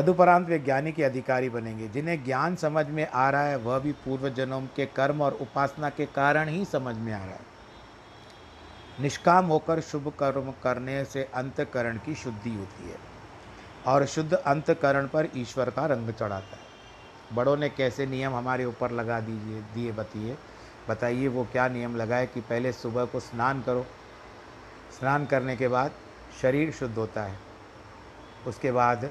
[0.00, 3.92] तदुपरांत वे ज्ञानी के अधिकारी बनेंगे। जिन्हें ज्ञान समझ में आ रहा है, वह भी
[3.92, 7.48] पूर्व जन्म के कर्म और उपासना के कारण ही समझ में आ रहा है।
[9.00, 12.96] निष्काम होकर शुभ कर्म करने से अंतकरण की शुद्धि होती है
[13.86, 18.90] और शुद्ध अंतकरण पर ईश्वर का रंग चढ़ाता है। बड़ों ने कैसे नियम हमारे ऊपर
[18.90, 20.36] लगा दीजिए, दिए बताइए
[20.88, 23.86] बताइए वो क्या नियम लगाए कि पहले सुबह को स्नान करो।
[24.98, 25.92] स्नान करने के बाद
[26.42, 27.38] शरीर शुद्ध होता है।
[28.46, 29.10] उसके बाद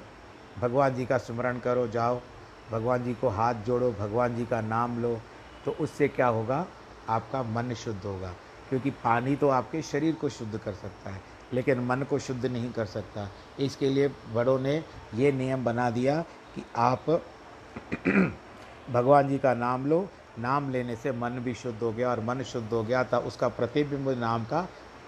[0.62, 2.19] भगवान जी का स्मरण करो, जाओ,
[2.72, 5.19] भगवान जी को हाथ जोड़ो, भगवान जी का नाम लो
[5.65, 6.65] तो उससे क्या होगा?
[7.10, 8.34] आपका मन शुद्ध होगा,
[8.69, 11.22] क्योंकि पानी तो आपके शरीर को शुद्ध कर सकता है,
[11.54, 13.28] लेकिन मन को शुद्ध नहीं कर सकता।
[13.60, 14.76] इसके लिए बड़ों ने
[15.15, 16.22] ये नियम बना दिया
[16.56, 17.10] कि आप
[18.91, 20.08] भगवान जी का नाम लो,
[20.39, 23.48] नाम लेने से मन भी शुद्ध हो गया, और मन शुद्ध हो गया था उसका
[23.48, 24.67] प्रतिबिंब नाम का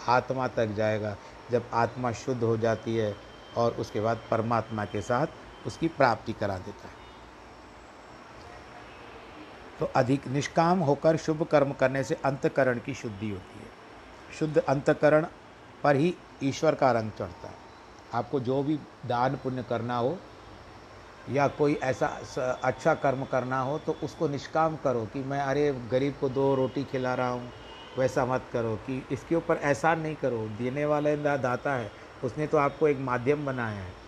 [0.09, 1.15] आत्मा तक जाएगा।
[1.51, 3.15] जब आत्मा शुद्ध हो जाती है,
[3.57, 5.27] और उसके बाद परमात्मा के साथ
[5.65, 7.01] उसकी प्राप्ति करा देता है।
[9.79, 13.69] तो अधिक निष्काम होकर शुभ कर्म करने से अंतकरण की शुद्धि होती है।
[14.39, 15.25] शुद्ध अंतकरण
[15.83, 17.55] पर ही ईश्वर का रंग चढ़ता है।
[18.13, 20.17] आपको जो भी दान पुण्य करना हो
[21.29, 22.05] या कोई ऐसा
[22.63, 26.83] अच्छा कर्म करना हो तो उसको निष्काम करो कि मैं, अरे, गरीब को दो रोटी
[26.83, 27.51] खिला रहा हूँ,
[27.97, 31.91] वैसा मत करो कि इसके ऊपर एहसान नहीं करो। देने वाला दाता है,
[32.23, 34.00] उसने तो आपको एक माध्यम बनाया है।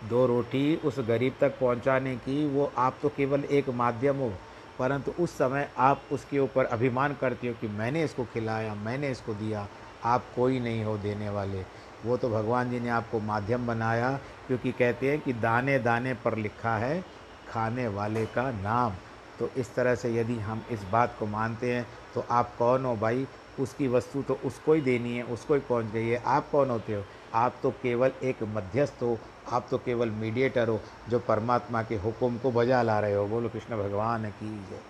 [0.00, 4.32] दो रोटी उस गरीब तक पहुँचाने की, वो आप तो केवल एक माध्यम हो,
[4.78, 9.34] परंतु उस समय आप उसके ऊपर अभिमान करते हो कि मैंने इसको खिलाया, मैंने इसको
[9.34, 9.66] दिया,
[10.04, 11.62] आप कोई नहीं हो देने वाले।
[12.04, 14.10] वो तो भगवान जी ने आपको माध्यम बनाया,
[14.46, 17.00] क्योंकि कहते हैं कि दाने दाने पर लिखा है,
[17.48, 18.94] खाने वाले का नाम।
[19.38, 22.94] तो इस तरह से यदि हम इस बात को मानते हैं तो आप कौन हो
[22.96, 23.26] भाई?
[23.60, 26.94] उसकी वस्तु तो उसको ही देनी है उसको ही पहुँच गई है आप कौन होते
[26.94, 27.04] हो?
[27.34, 29.18] आप तो केवल एक मध्यस्थ हो
[29.48, 33.48] आप तो केवल मीडिएटर हो जो परमात्मा के हुक्म को बजा ला रहे हो। बोलो
[33.48, 34.80] कृष्ण भगवान की जय।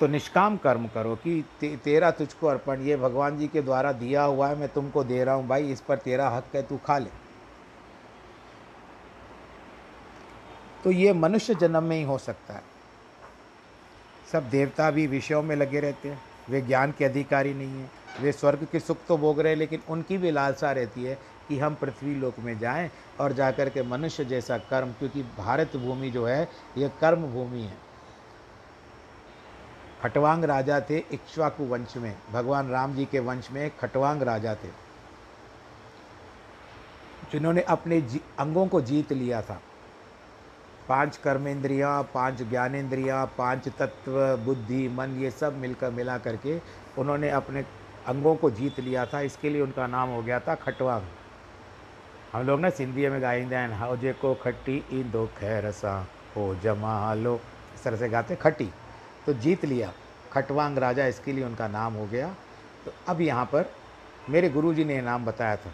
[0.00, 4.22] तो निष्काम कर्म करो कि ते, तेरा तुझको अर्पण ये भगवान जी के द्वारा दिया
[4.22, 6.98] हुआ है मैं तुमको दे रहा हूँ। भाई इस पर तेरा हक है तू खा
[6.98, 7.10] ले।
[10.84, 12.62] तो ये मनुष्य जन्म में ही हो सकता है।
[14.32, 18.32] सब देवता भी विषयों में लगे रहते हैं। वे ज्ञान के अधिकारी नहीं हैं। वे
[18.32, 21.74] स्वर्ग के सुख तो भोग रहे हैं, लेकिन उनकी भी लालसा रहती है कि हम
[21.74, 26.48] पृथ्वी लोक में जाएँ और जाकर के मनुष्य जैसा कर्म, क्योंकि भारत भूमि जो है
[26.78, 27.76] यह कर्म भूमि है।
[30.02, 34.68] खटवांग राजा थे इक्ष्वाकु वंश में। भगवान राम जी के वंश में खटवांग राजा थे,
[37.32, 38.00] जिन्होंने अपने
[38.38, 39.60] अंगों को जीत लिया था।
[40.88, 46.58] पाँच कर्मेंद्रियाँ, पाँच ज्ञानेन्द्रियाँ पाँच तत्व, बुद्धि, मन, ये सब मिलकर, मिला करके
[46.98, 47.64] उन्होंने अपने
[48.06, 51.02] अंगों को जीत लिया था। इसके लिए उनका नाम हो गया था खटवांग
[52.32, 55.94] हम लोग ना सिंधी में गाइंदा आहिनि हौजे को खट्टी ईंदो खैरसा
[56.36, 57.34] हो जमा लो।
[57.74, 58.68] इस तरह से गाते, खट्टी।
[59.26, 59.92] तो जीत लिया।
[60.32, 62.28] खटवांग राजा इसके लिए उनका नाम हो गया।
[62.84, 63.70] तो अब यहाँ पर
[64.30, 65.70] मेरे गुरुजी ने नाम बताया था।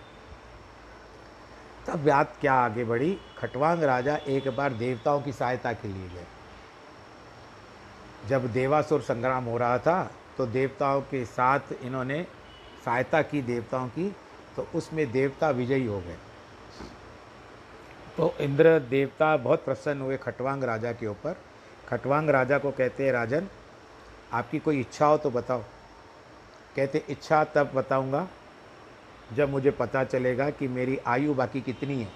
[1.87, 3.17] तब बात क्या आगे बढ़ी?
[3.39, 6.27] खटवांग राजा एक बार देवताओं की सहायता के लिए गए।
[8.29, 10.03] जब देवासुर संग्राम हो रहा था
[10.39, 12.23] तो देवताओं के साथ इन्होंने
[12.85, 14.09] सहायता की देवताओं की
[14.57, 16.17] तो उसमें देवता विजयी हो गए।
[18.17, 21.37] तो इंद्र देवता बहुत प्रसन्न हुए खटवांग राजा के ऊपर।
[21.89, 23.49] खटवांग राजा को कहते हैं, राजन,
[24.33, 25.63] आपकी कोई इच्छा हो तो बताओ।
[26.77, 28.27] कहते, इच्छा तब बताऊँगा
[29.35, 32.09] जब मुझे पता चलेगा कि मेरी आयु बाकी कितनी है।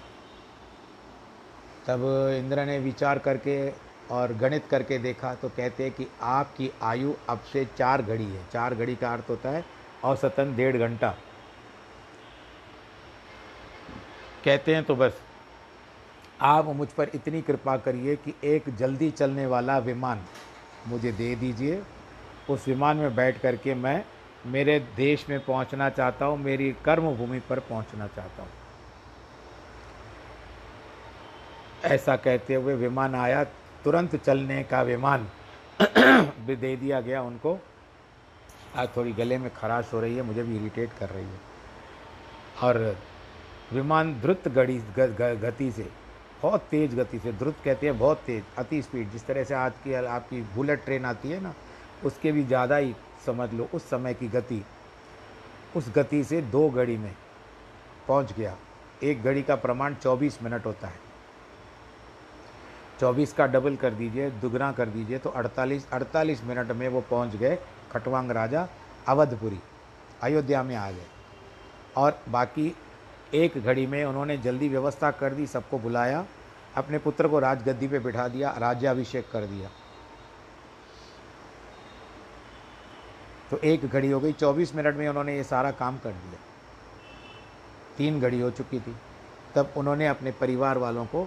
[1.87, 2.01] तब
[2.37, 3.57] इंद्र ने विचार करके
[4.11, 8.43] और गणित करके देखा तो कहते हैं कि आपकी आयु अब से चार घड़ी है।
[8.53, 9.63] चार घड़ी का अर्थ होता है
[10.03, 11.09] औसतन डेढ़ घंटा।
[14.45, 15.21] कहते हैं तो बस,
[16.41, 20.23] आप मुझ पर इतनी कृपा करिए कि एक जल्दी चलने वाला विमान
[20.87, 21.81] मुझे दे दीजिए।
[22.49, 24.03] उस विमान में बैठ कर के मैं
[24.47, 28.51] मेरे देश में पहुँचना चाहता हूँ, मेरी कर्म भूमि पर पहुँचना चाहता हूँ।
[31.85, 33.43] ऐसा कहते हुए विमान आया।
[33.83, 35.27] तुरंत चलने का विमान
[35.79, 37.57] भी दे दिया गया उनको।
[38.75, 41.39] आज थोड़ी गले में खराश हो रही है, मुझे भी इरिटेट कर रही है।
[42.63, 42.95] और
[43.73, 45.87] विमान द्रुत गड़ी गति से,
[46.41, 49.71] बहुत तेज़ गति से, द्रुत कहते हैं बहुत तेज़, अति स्पीड जिस तरह से आज
[49.83, 51.53] की, आपकी बुलेट ट्रेन आती है ना,
[52.05, 52.93] उसके भी ज़्यादा ही
[53.25, 54.65] समझ लो, उस समय की गति।
[55.75, 57.15] उस गति से दो घड़ी में
[58.07, 58.55] पहुँच गया।
[59.03, 61.07] एक घड़ी का प्रमाण 24 मिनट होता है।
[62.99, 67.35] 24 का डबल कर दीजिए, दुगना कर दीजिए तो 48 48 मिनट में वो पहुँच
[67.35, 67.59] गए
[67.91, 68.67] खटवांग राजा
[69.07, 69.59] अवधपुरी।
[70.21, 71.05] अयोध्या में आ गए।
[71.97, 72.75] और बाकी
[73.33, 76.25] एक घड़ी में उन्होंने जल्दी व्यवस्था कर दी, सबको बुलाया,
[76.75, 79.69] अपने पुत्र को राजगद्दी पे बिठा दिया, राज्याभिषेक कर दिया।
[83.51, 86.39] तो एक घड़ी हो गई, चौबीस मिनट में उन्होंने ये सारा काम कर दिया।
[87.97, 88.95] तीन घड़ी हो चुकी थी।
[89.55, 91.23] तब उन्होंने अपने परिवार वालों को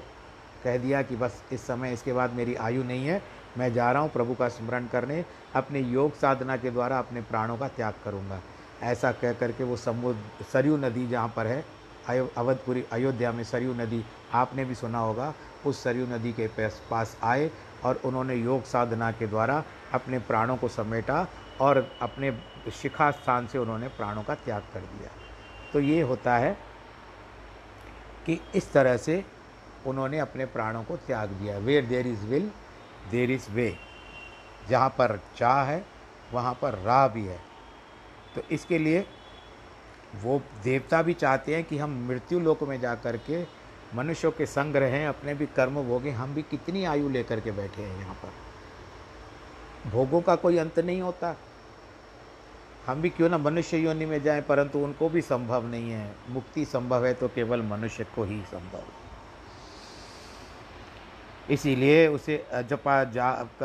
[0.64, 3.22] कह दिया कि बस इस समय इसके बाद मेरी आयु नहीं है,
[3.58, 7.56] मैं जा रहा हूँ प्रभु का स्मरण करने, अपने योग साधना के द्वारा अपने प्राणों
[7.56, 8.40] का त्याग करूँगा।
[8.82, 11.64] ऐसा कह करके वो समुद्र सरयू नदी जहाँ पर है
[12.08, 15.32] अवधपुरी, अयोध्या में सरयू नदी, आपने भी सुना होगा,
[15.66, 16.46] उस सरयू नदी के
[16.90, 17.50] पास आए
[17.84, 19.62] और उन्होंने योग साधना के द्वारा
[19.94, 21.26] अपने प्राणों को समेटा
[21.60, 22.32] और अपने
[22.72, 25.10] शिखा स्थान से उन्होंने प्राणों का त्याग कर दिया।
[25.72, 26.56] तो ये होता है
[28.26, 29.24] कि इस तरह से
[29.86, 32.50] उन्होंने अपने प्राणों को त्याग दिया। Where there is will
[33.10, 33.76] there is way
[34.68, 35.84] जहाँ पर चाह है,
[36.32, 37.38] वहाँ पर राह भी है।
[38.34, 39.06] तो इसके लिए
[40.22, 43.42] वो देवता भी चाहते हैं कि हम मृत्यु लोक में जा कर के
[43.94, 47.82] मनुष्यों के संग रहें, अपने भी कर्म भोगें। हम भी कितनी आयु लेकर के बैठे
[47.82, 51.34] हैं यहाँ पर। भोगों का कोई अंत नहीं होता।
[52.86, 56.64] हम भी क्यों ना मनुष्य योनि में जाएँ, परंतु उनको भी संभव नहीं है। मुक्ति
[56.64, 58.82] संभव है तो केवल मनुष्य को ही संभव
[61.48, 63.62] इसीलिए उसे अजपा जाप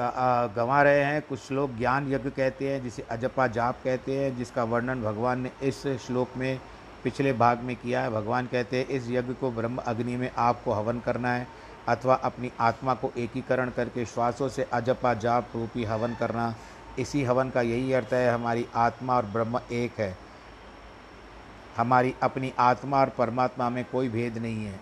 [0.56, 4.64] गंवा रहे हैं। कुछ लोग ज्ञान यज्ञ कहते हैं, जिसे अजपा जाप कहते हैं, जिसका
[4.64, 6.60] वर्णन भगवान ने इस श्लोक में,
[7.04, 10.74] पिछले भाग में किया है। भगवान कहते हैं, इस यज्ञ को ब्रह्म अग्नि में आपको
[10.74, 11.48] हवन करना है,
[11.88, 16.54] अथवा अपनी आत्मा को एकीकरण करके श्वासों से अजपा जाप रूपी हवन करना
[17.00, 20.18] इसी हवन का यही अर्थ है, हमारी आत्मा और ब्रह्म एक है।
[21.78, 24.80] हमारी अपनी आत्मा और परमात्मा में कोई भेद नहीं है।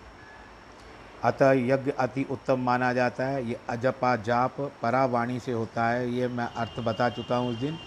[1.24, 6.28] अतः यज्ञ अति उत्तम माना जाता है। ये अजपा जाप परावाणी से होता है। ये
[6.28, 7.80] मैं अर्थ बता चुका हूँ उस दिन।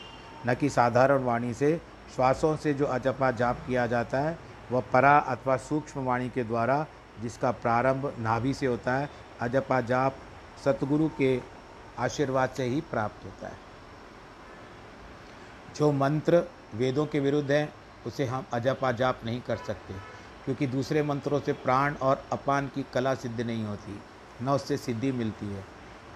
[0.47, 1.81] न कि साधारण वाणी से।
[2.17, 4.39] श्वासों से जो अजपा जाप किया जाता है,
[4.73, 6.87] वह परा अथवा सूक्ष्म वाणी के द्वारा,
[7.23, 9.11] जिसका प्रारंभ नाभि से होता है,
[9.41, 10.17] अजपा जाप
[10.65, 11.41] सतगुरु के
[11.99, 13.66] आशीर्वाद से ही प्राप्त होता है।
[15.79, 16.43] जो मंत्र
[16.75, 17.73] वेदों के विरुद्ध हैं,
[18.07, 19.95] उसे हम अजपा जाप नहीं कर सकते,
[20.45, 24.01] क्योंकि दूसरे मंत्रों से प्राण और अपान की कला सिद्ध नहीं होती,
[24.43, 25.65] न उससे सिद्धि मिलती है,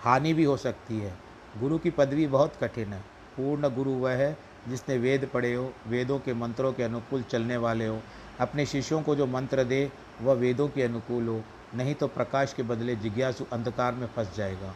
[0.03, 1.15] हानि भी हो सकती है।
[1.59, 3.01] गुरु की पदवी बहुत कठिन है।
[3.37, 4.37] पूर्ण गुरु वह है
[4.69, 8.01] जिसने वेद पढ़े हो, वेदों के मंत्रों के अनुकूल चलने वाले हो,
[8.41, 9.91] अपने शिष्यों को जो मंत्र दे,
[10.23, 11.43] वह वेदों के अनुकूल हो,
[11.75, 14.75] नहीं तो प्रकाश के बदले जिज्ञासु अंधकार में फंस जाएगा।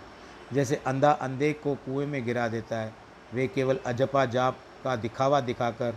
[0.52, 2.94] जैसे अंधा अंधे को कुएँ में गिरा देता है,
[3.34, 5.94] वे केवल अजपा जाप का दिखावा दिखाकर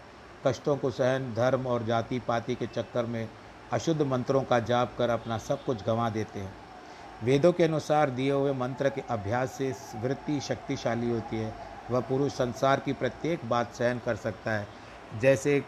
[0.48, 3.28] कष्टों को सहन धर्म और जाति पाति के चक्कर में
[3.74, 6.54] अशुद्ध मंत्रों का जाप कर अपना सब कुछ गंवा देते हैं।
[7.24, 11.54] वेदों के अनुसार दिए हुए मंत्र के अभ्यास से वृत्ति शक्तिशाली होती है।
[11.92, 14.68] वह पुरुष संसार की प्रत्येक बात सहन कर सकता है।
[15.20, 15.64] जैसे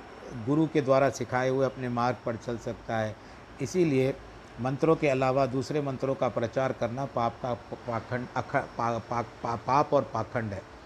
[0.45, 3.15] गुरु के द्वारा सिखाए हुए अपने मार्ग पर चल सकता है।
[3.61, 4.15] इसीलिए
[4.61, 7.53] मंत्रों के अलावा दूसरे मंत्रों का प्रचार करना पाप का
[7.87, 10.78] पाखंड अख पा, पा, पा, पाप और पाखंड है।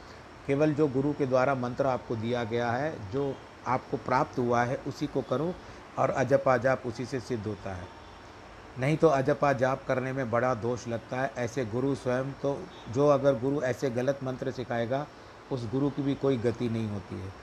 [0.48, 3.36] केवल जो गुरु के द्वारा मंत्र आपको दिया गया है, जो
[3.68, 5.56] आपको प्राप्त हुआ है, उसी को करो
[5.98, 7.88] और अजपा जाप उसी से सिद्ध होता है।
[8.80, 13.08] नहीं तो अजपा जाप करने में बड़ा दोष लगता है। ऐसे गुरु स्वयं तो जो
[13.08, 15.08] अगर गुरु ऐसे गलत मंत्र सिखाएगा,
[15.52, 17.34] उस गुरु की भी कोई गति नहीं होती है।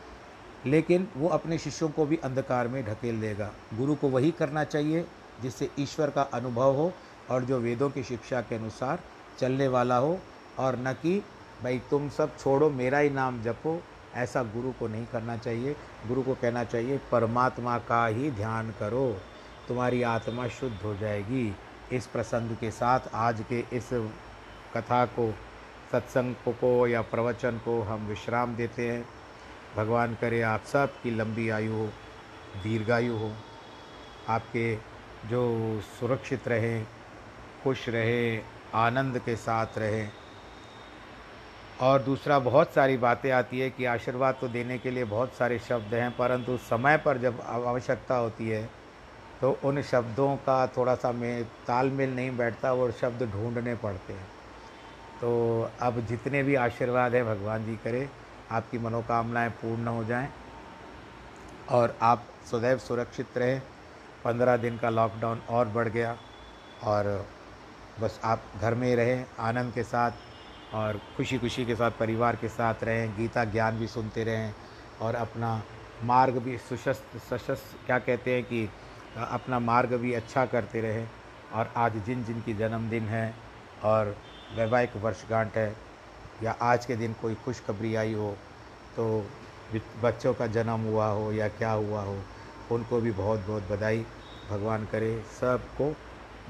[0.66, 5.06] लेकिन वो अपने शिष्यों को भी अंधकार में ढकेल देगा। गुरु को वही करना चाहिए,
[5.42, 6.92] जिससे ईश्वर का अनुभव हो
[7.30, 9.00] और जो वेदों की शिक्षा के अनुसार
[9.38, 10.18] चलने वाला हो,
[10.58, 11.24] और न कि
[11.62, 13.82] भाई, तुम सब छोड़ो, मेरा ही नाम जपो।
[14.14, 19.20] ऐसा गुरु को नहीं करना चाहिए। गुरु को कहना चाहिए, परमात्मा का ही ध्यान करो,
[19.68, 21.56] तुम्हारी आत्मा शुद्ध हो जाएगी।
[21.92, 23.88] इस प्रसंग के साथ आज के इस
[24.74, 25.34] कथा को,
[25.92, 29.08] सत्संग को या प्रवचन को हम विश्राम देते हैं।
[29.76, 31.86] भगवान करे आप सब की लंबी आयु हो,
[32.62, 33.32] दीर्घायु हो।
[34.28, 34.76] आपके
[35.26, 36.86] जो सुरक्षित रहें,
[37.64, 38.44] खुश रहें,
[38.74, 40.12] आनंद के साथ रहें।
[41.80, 45.58] और दूसरा बहुत सारी बातें आती है कि आशीर्वाद तो देने के लिए बहुत सारे
[45.58, 48.68] शब्द हैं, परंतु समय पर जब आवश्यकता होती है
[49.40, 54.26] तो उन शब्दों का थोड़ा सा में तालमेल नहीं बैठता वो शब्द ढूँढने पड़ते हैं।
[55.20, 58.08] तो अब जितने भी आशीर्वाद हैं, भगवान जी करे,
[58.50, 60.28] आपकी मनोकामनाएँ पूर्ण हो जाएँ
[61.70, 63.60] और आप सदैव सुरक्षित रहें।
[64.24, 66.16] पंद्रह दिन का लॉकडाउन और बढ़ गया
[66.84, 67.26] और
[68.00, 70.10] बस आप घर में ही रहें, आनंद के साथ
[70.74, 74.54] और खुशी खुशी के साथ, परिवार के साथ रहें, गीता ज्ञान भी सुनते रहें
[75.00, 75.62] और अपना
[76.04, 78.68] मार्ग भी सुशस्त, सशस्त, क्या कहते हैं कि
[79.16, 81.08] अपना मार्ग भी अच्छा करते रहें।
[81.52, 83.34] और आज जिन जिन की जन्मदिन है
[83.84, 84.16] और
[84.56, 85.74] वैवाहिक वर्षगांठ है
[86.42, 88.30] या आज के दिन कोई खुशखबरी आई हो
[88.96, 89.06] तो
[90.02, 92.16] बच्चों का जन्म हुआ हो या क्या हुआ हो,
[92.70, 94.04] उनको भी बहुत बहुत बधाई।
[94.50, 95.90] भगवान करे, सबको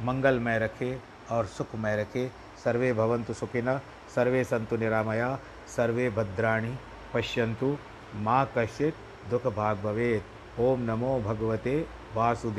[0.05, 0.97] मंगलमय रखे
[1.31, 2.29] और सुखमय रखे।
[2.65, 3.81] सर्वे भवन्तु सुखिनः
[4.17, 5.39] सर्वे सन्तु निरामया,
[5.77, 6.77] सर्वे भद्राणि,
[7.15, 7.79] पश्यन्तु
[8.15, 12.49] माँ कश्चित् दुख भाग भवेत्। ओम नमो भगवते वासुदेव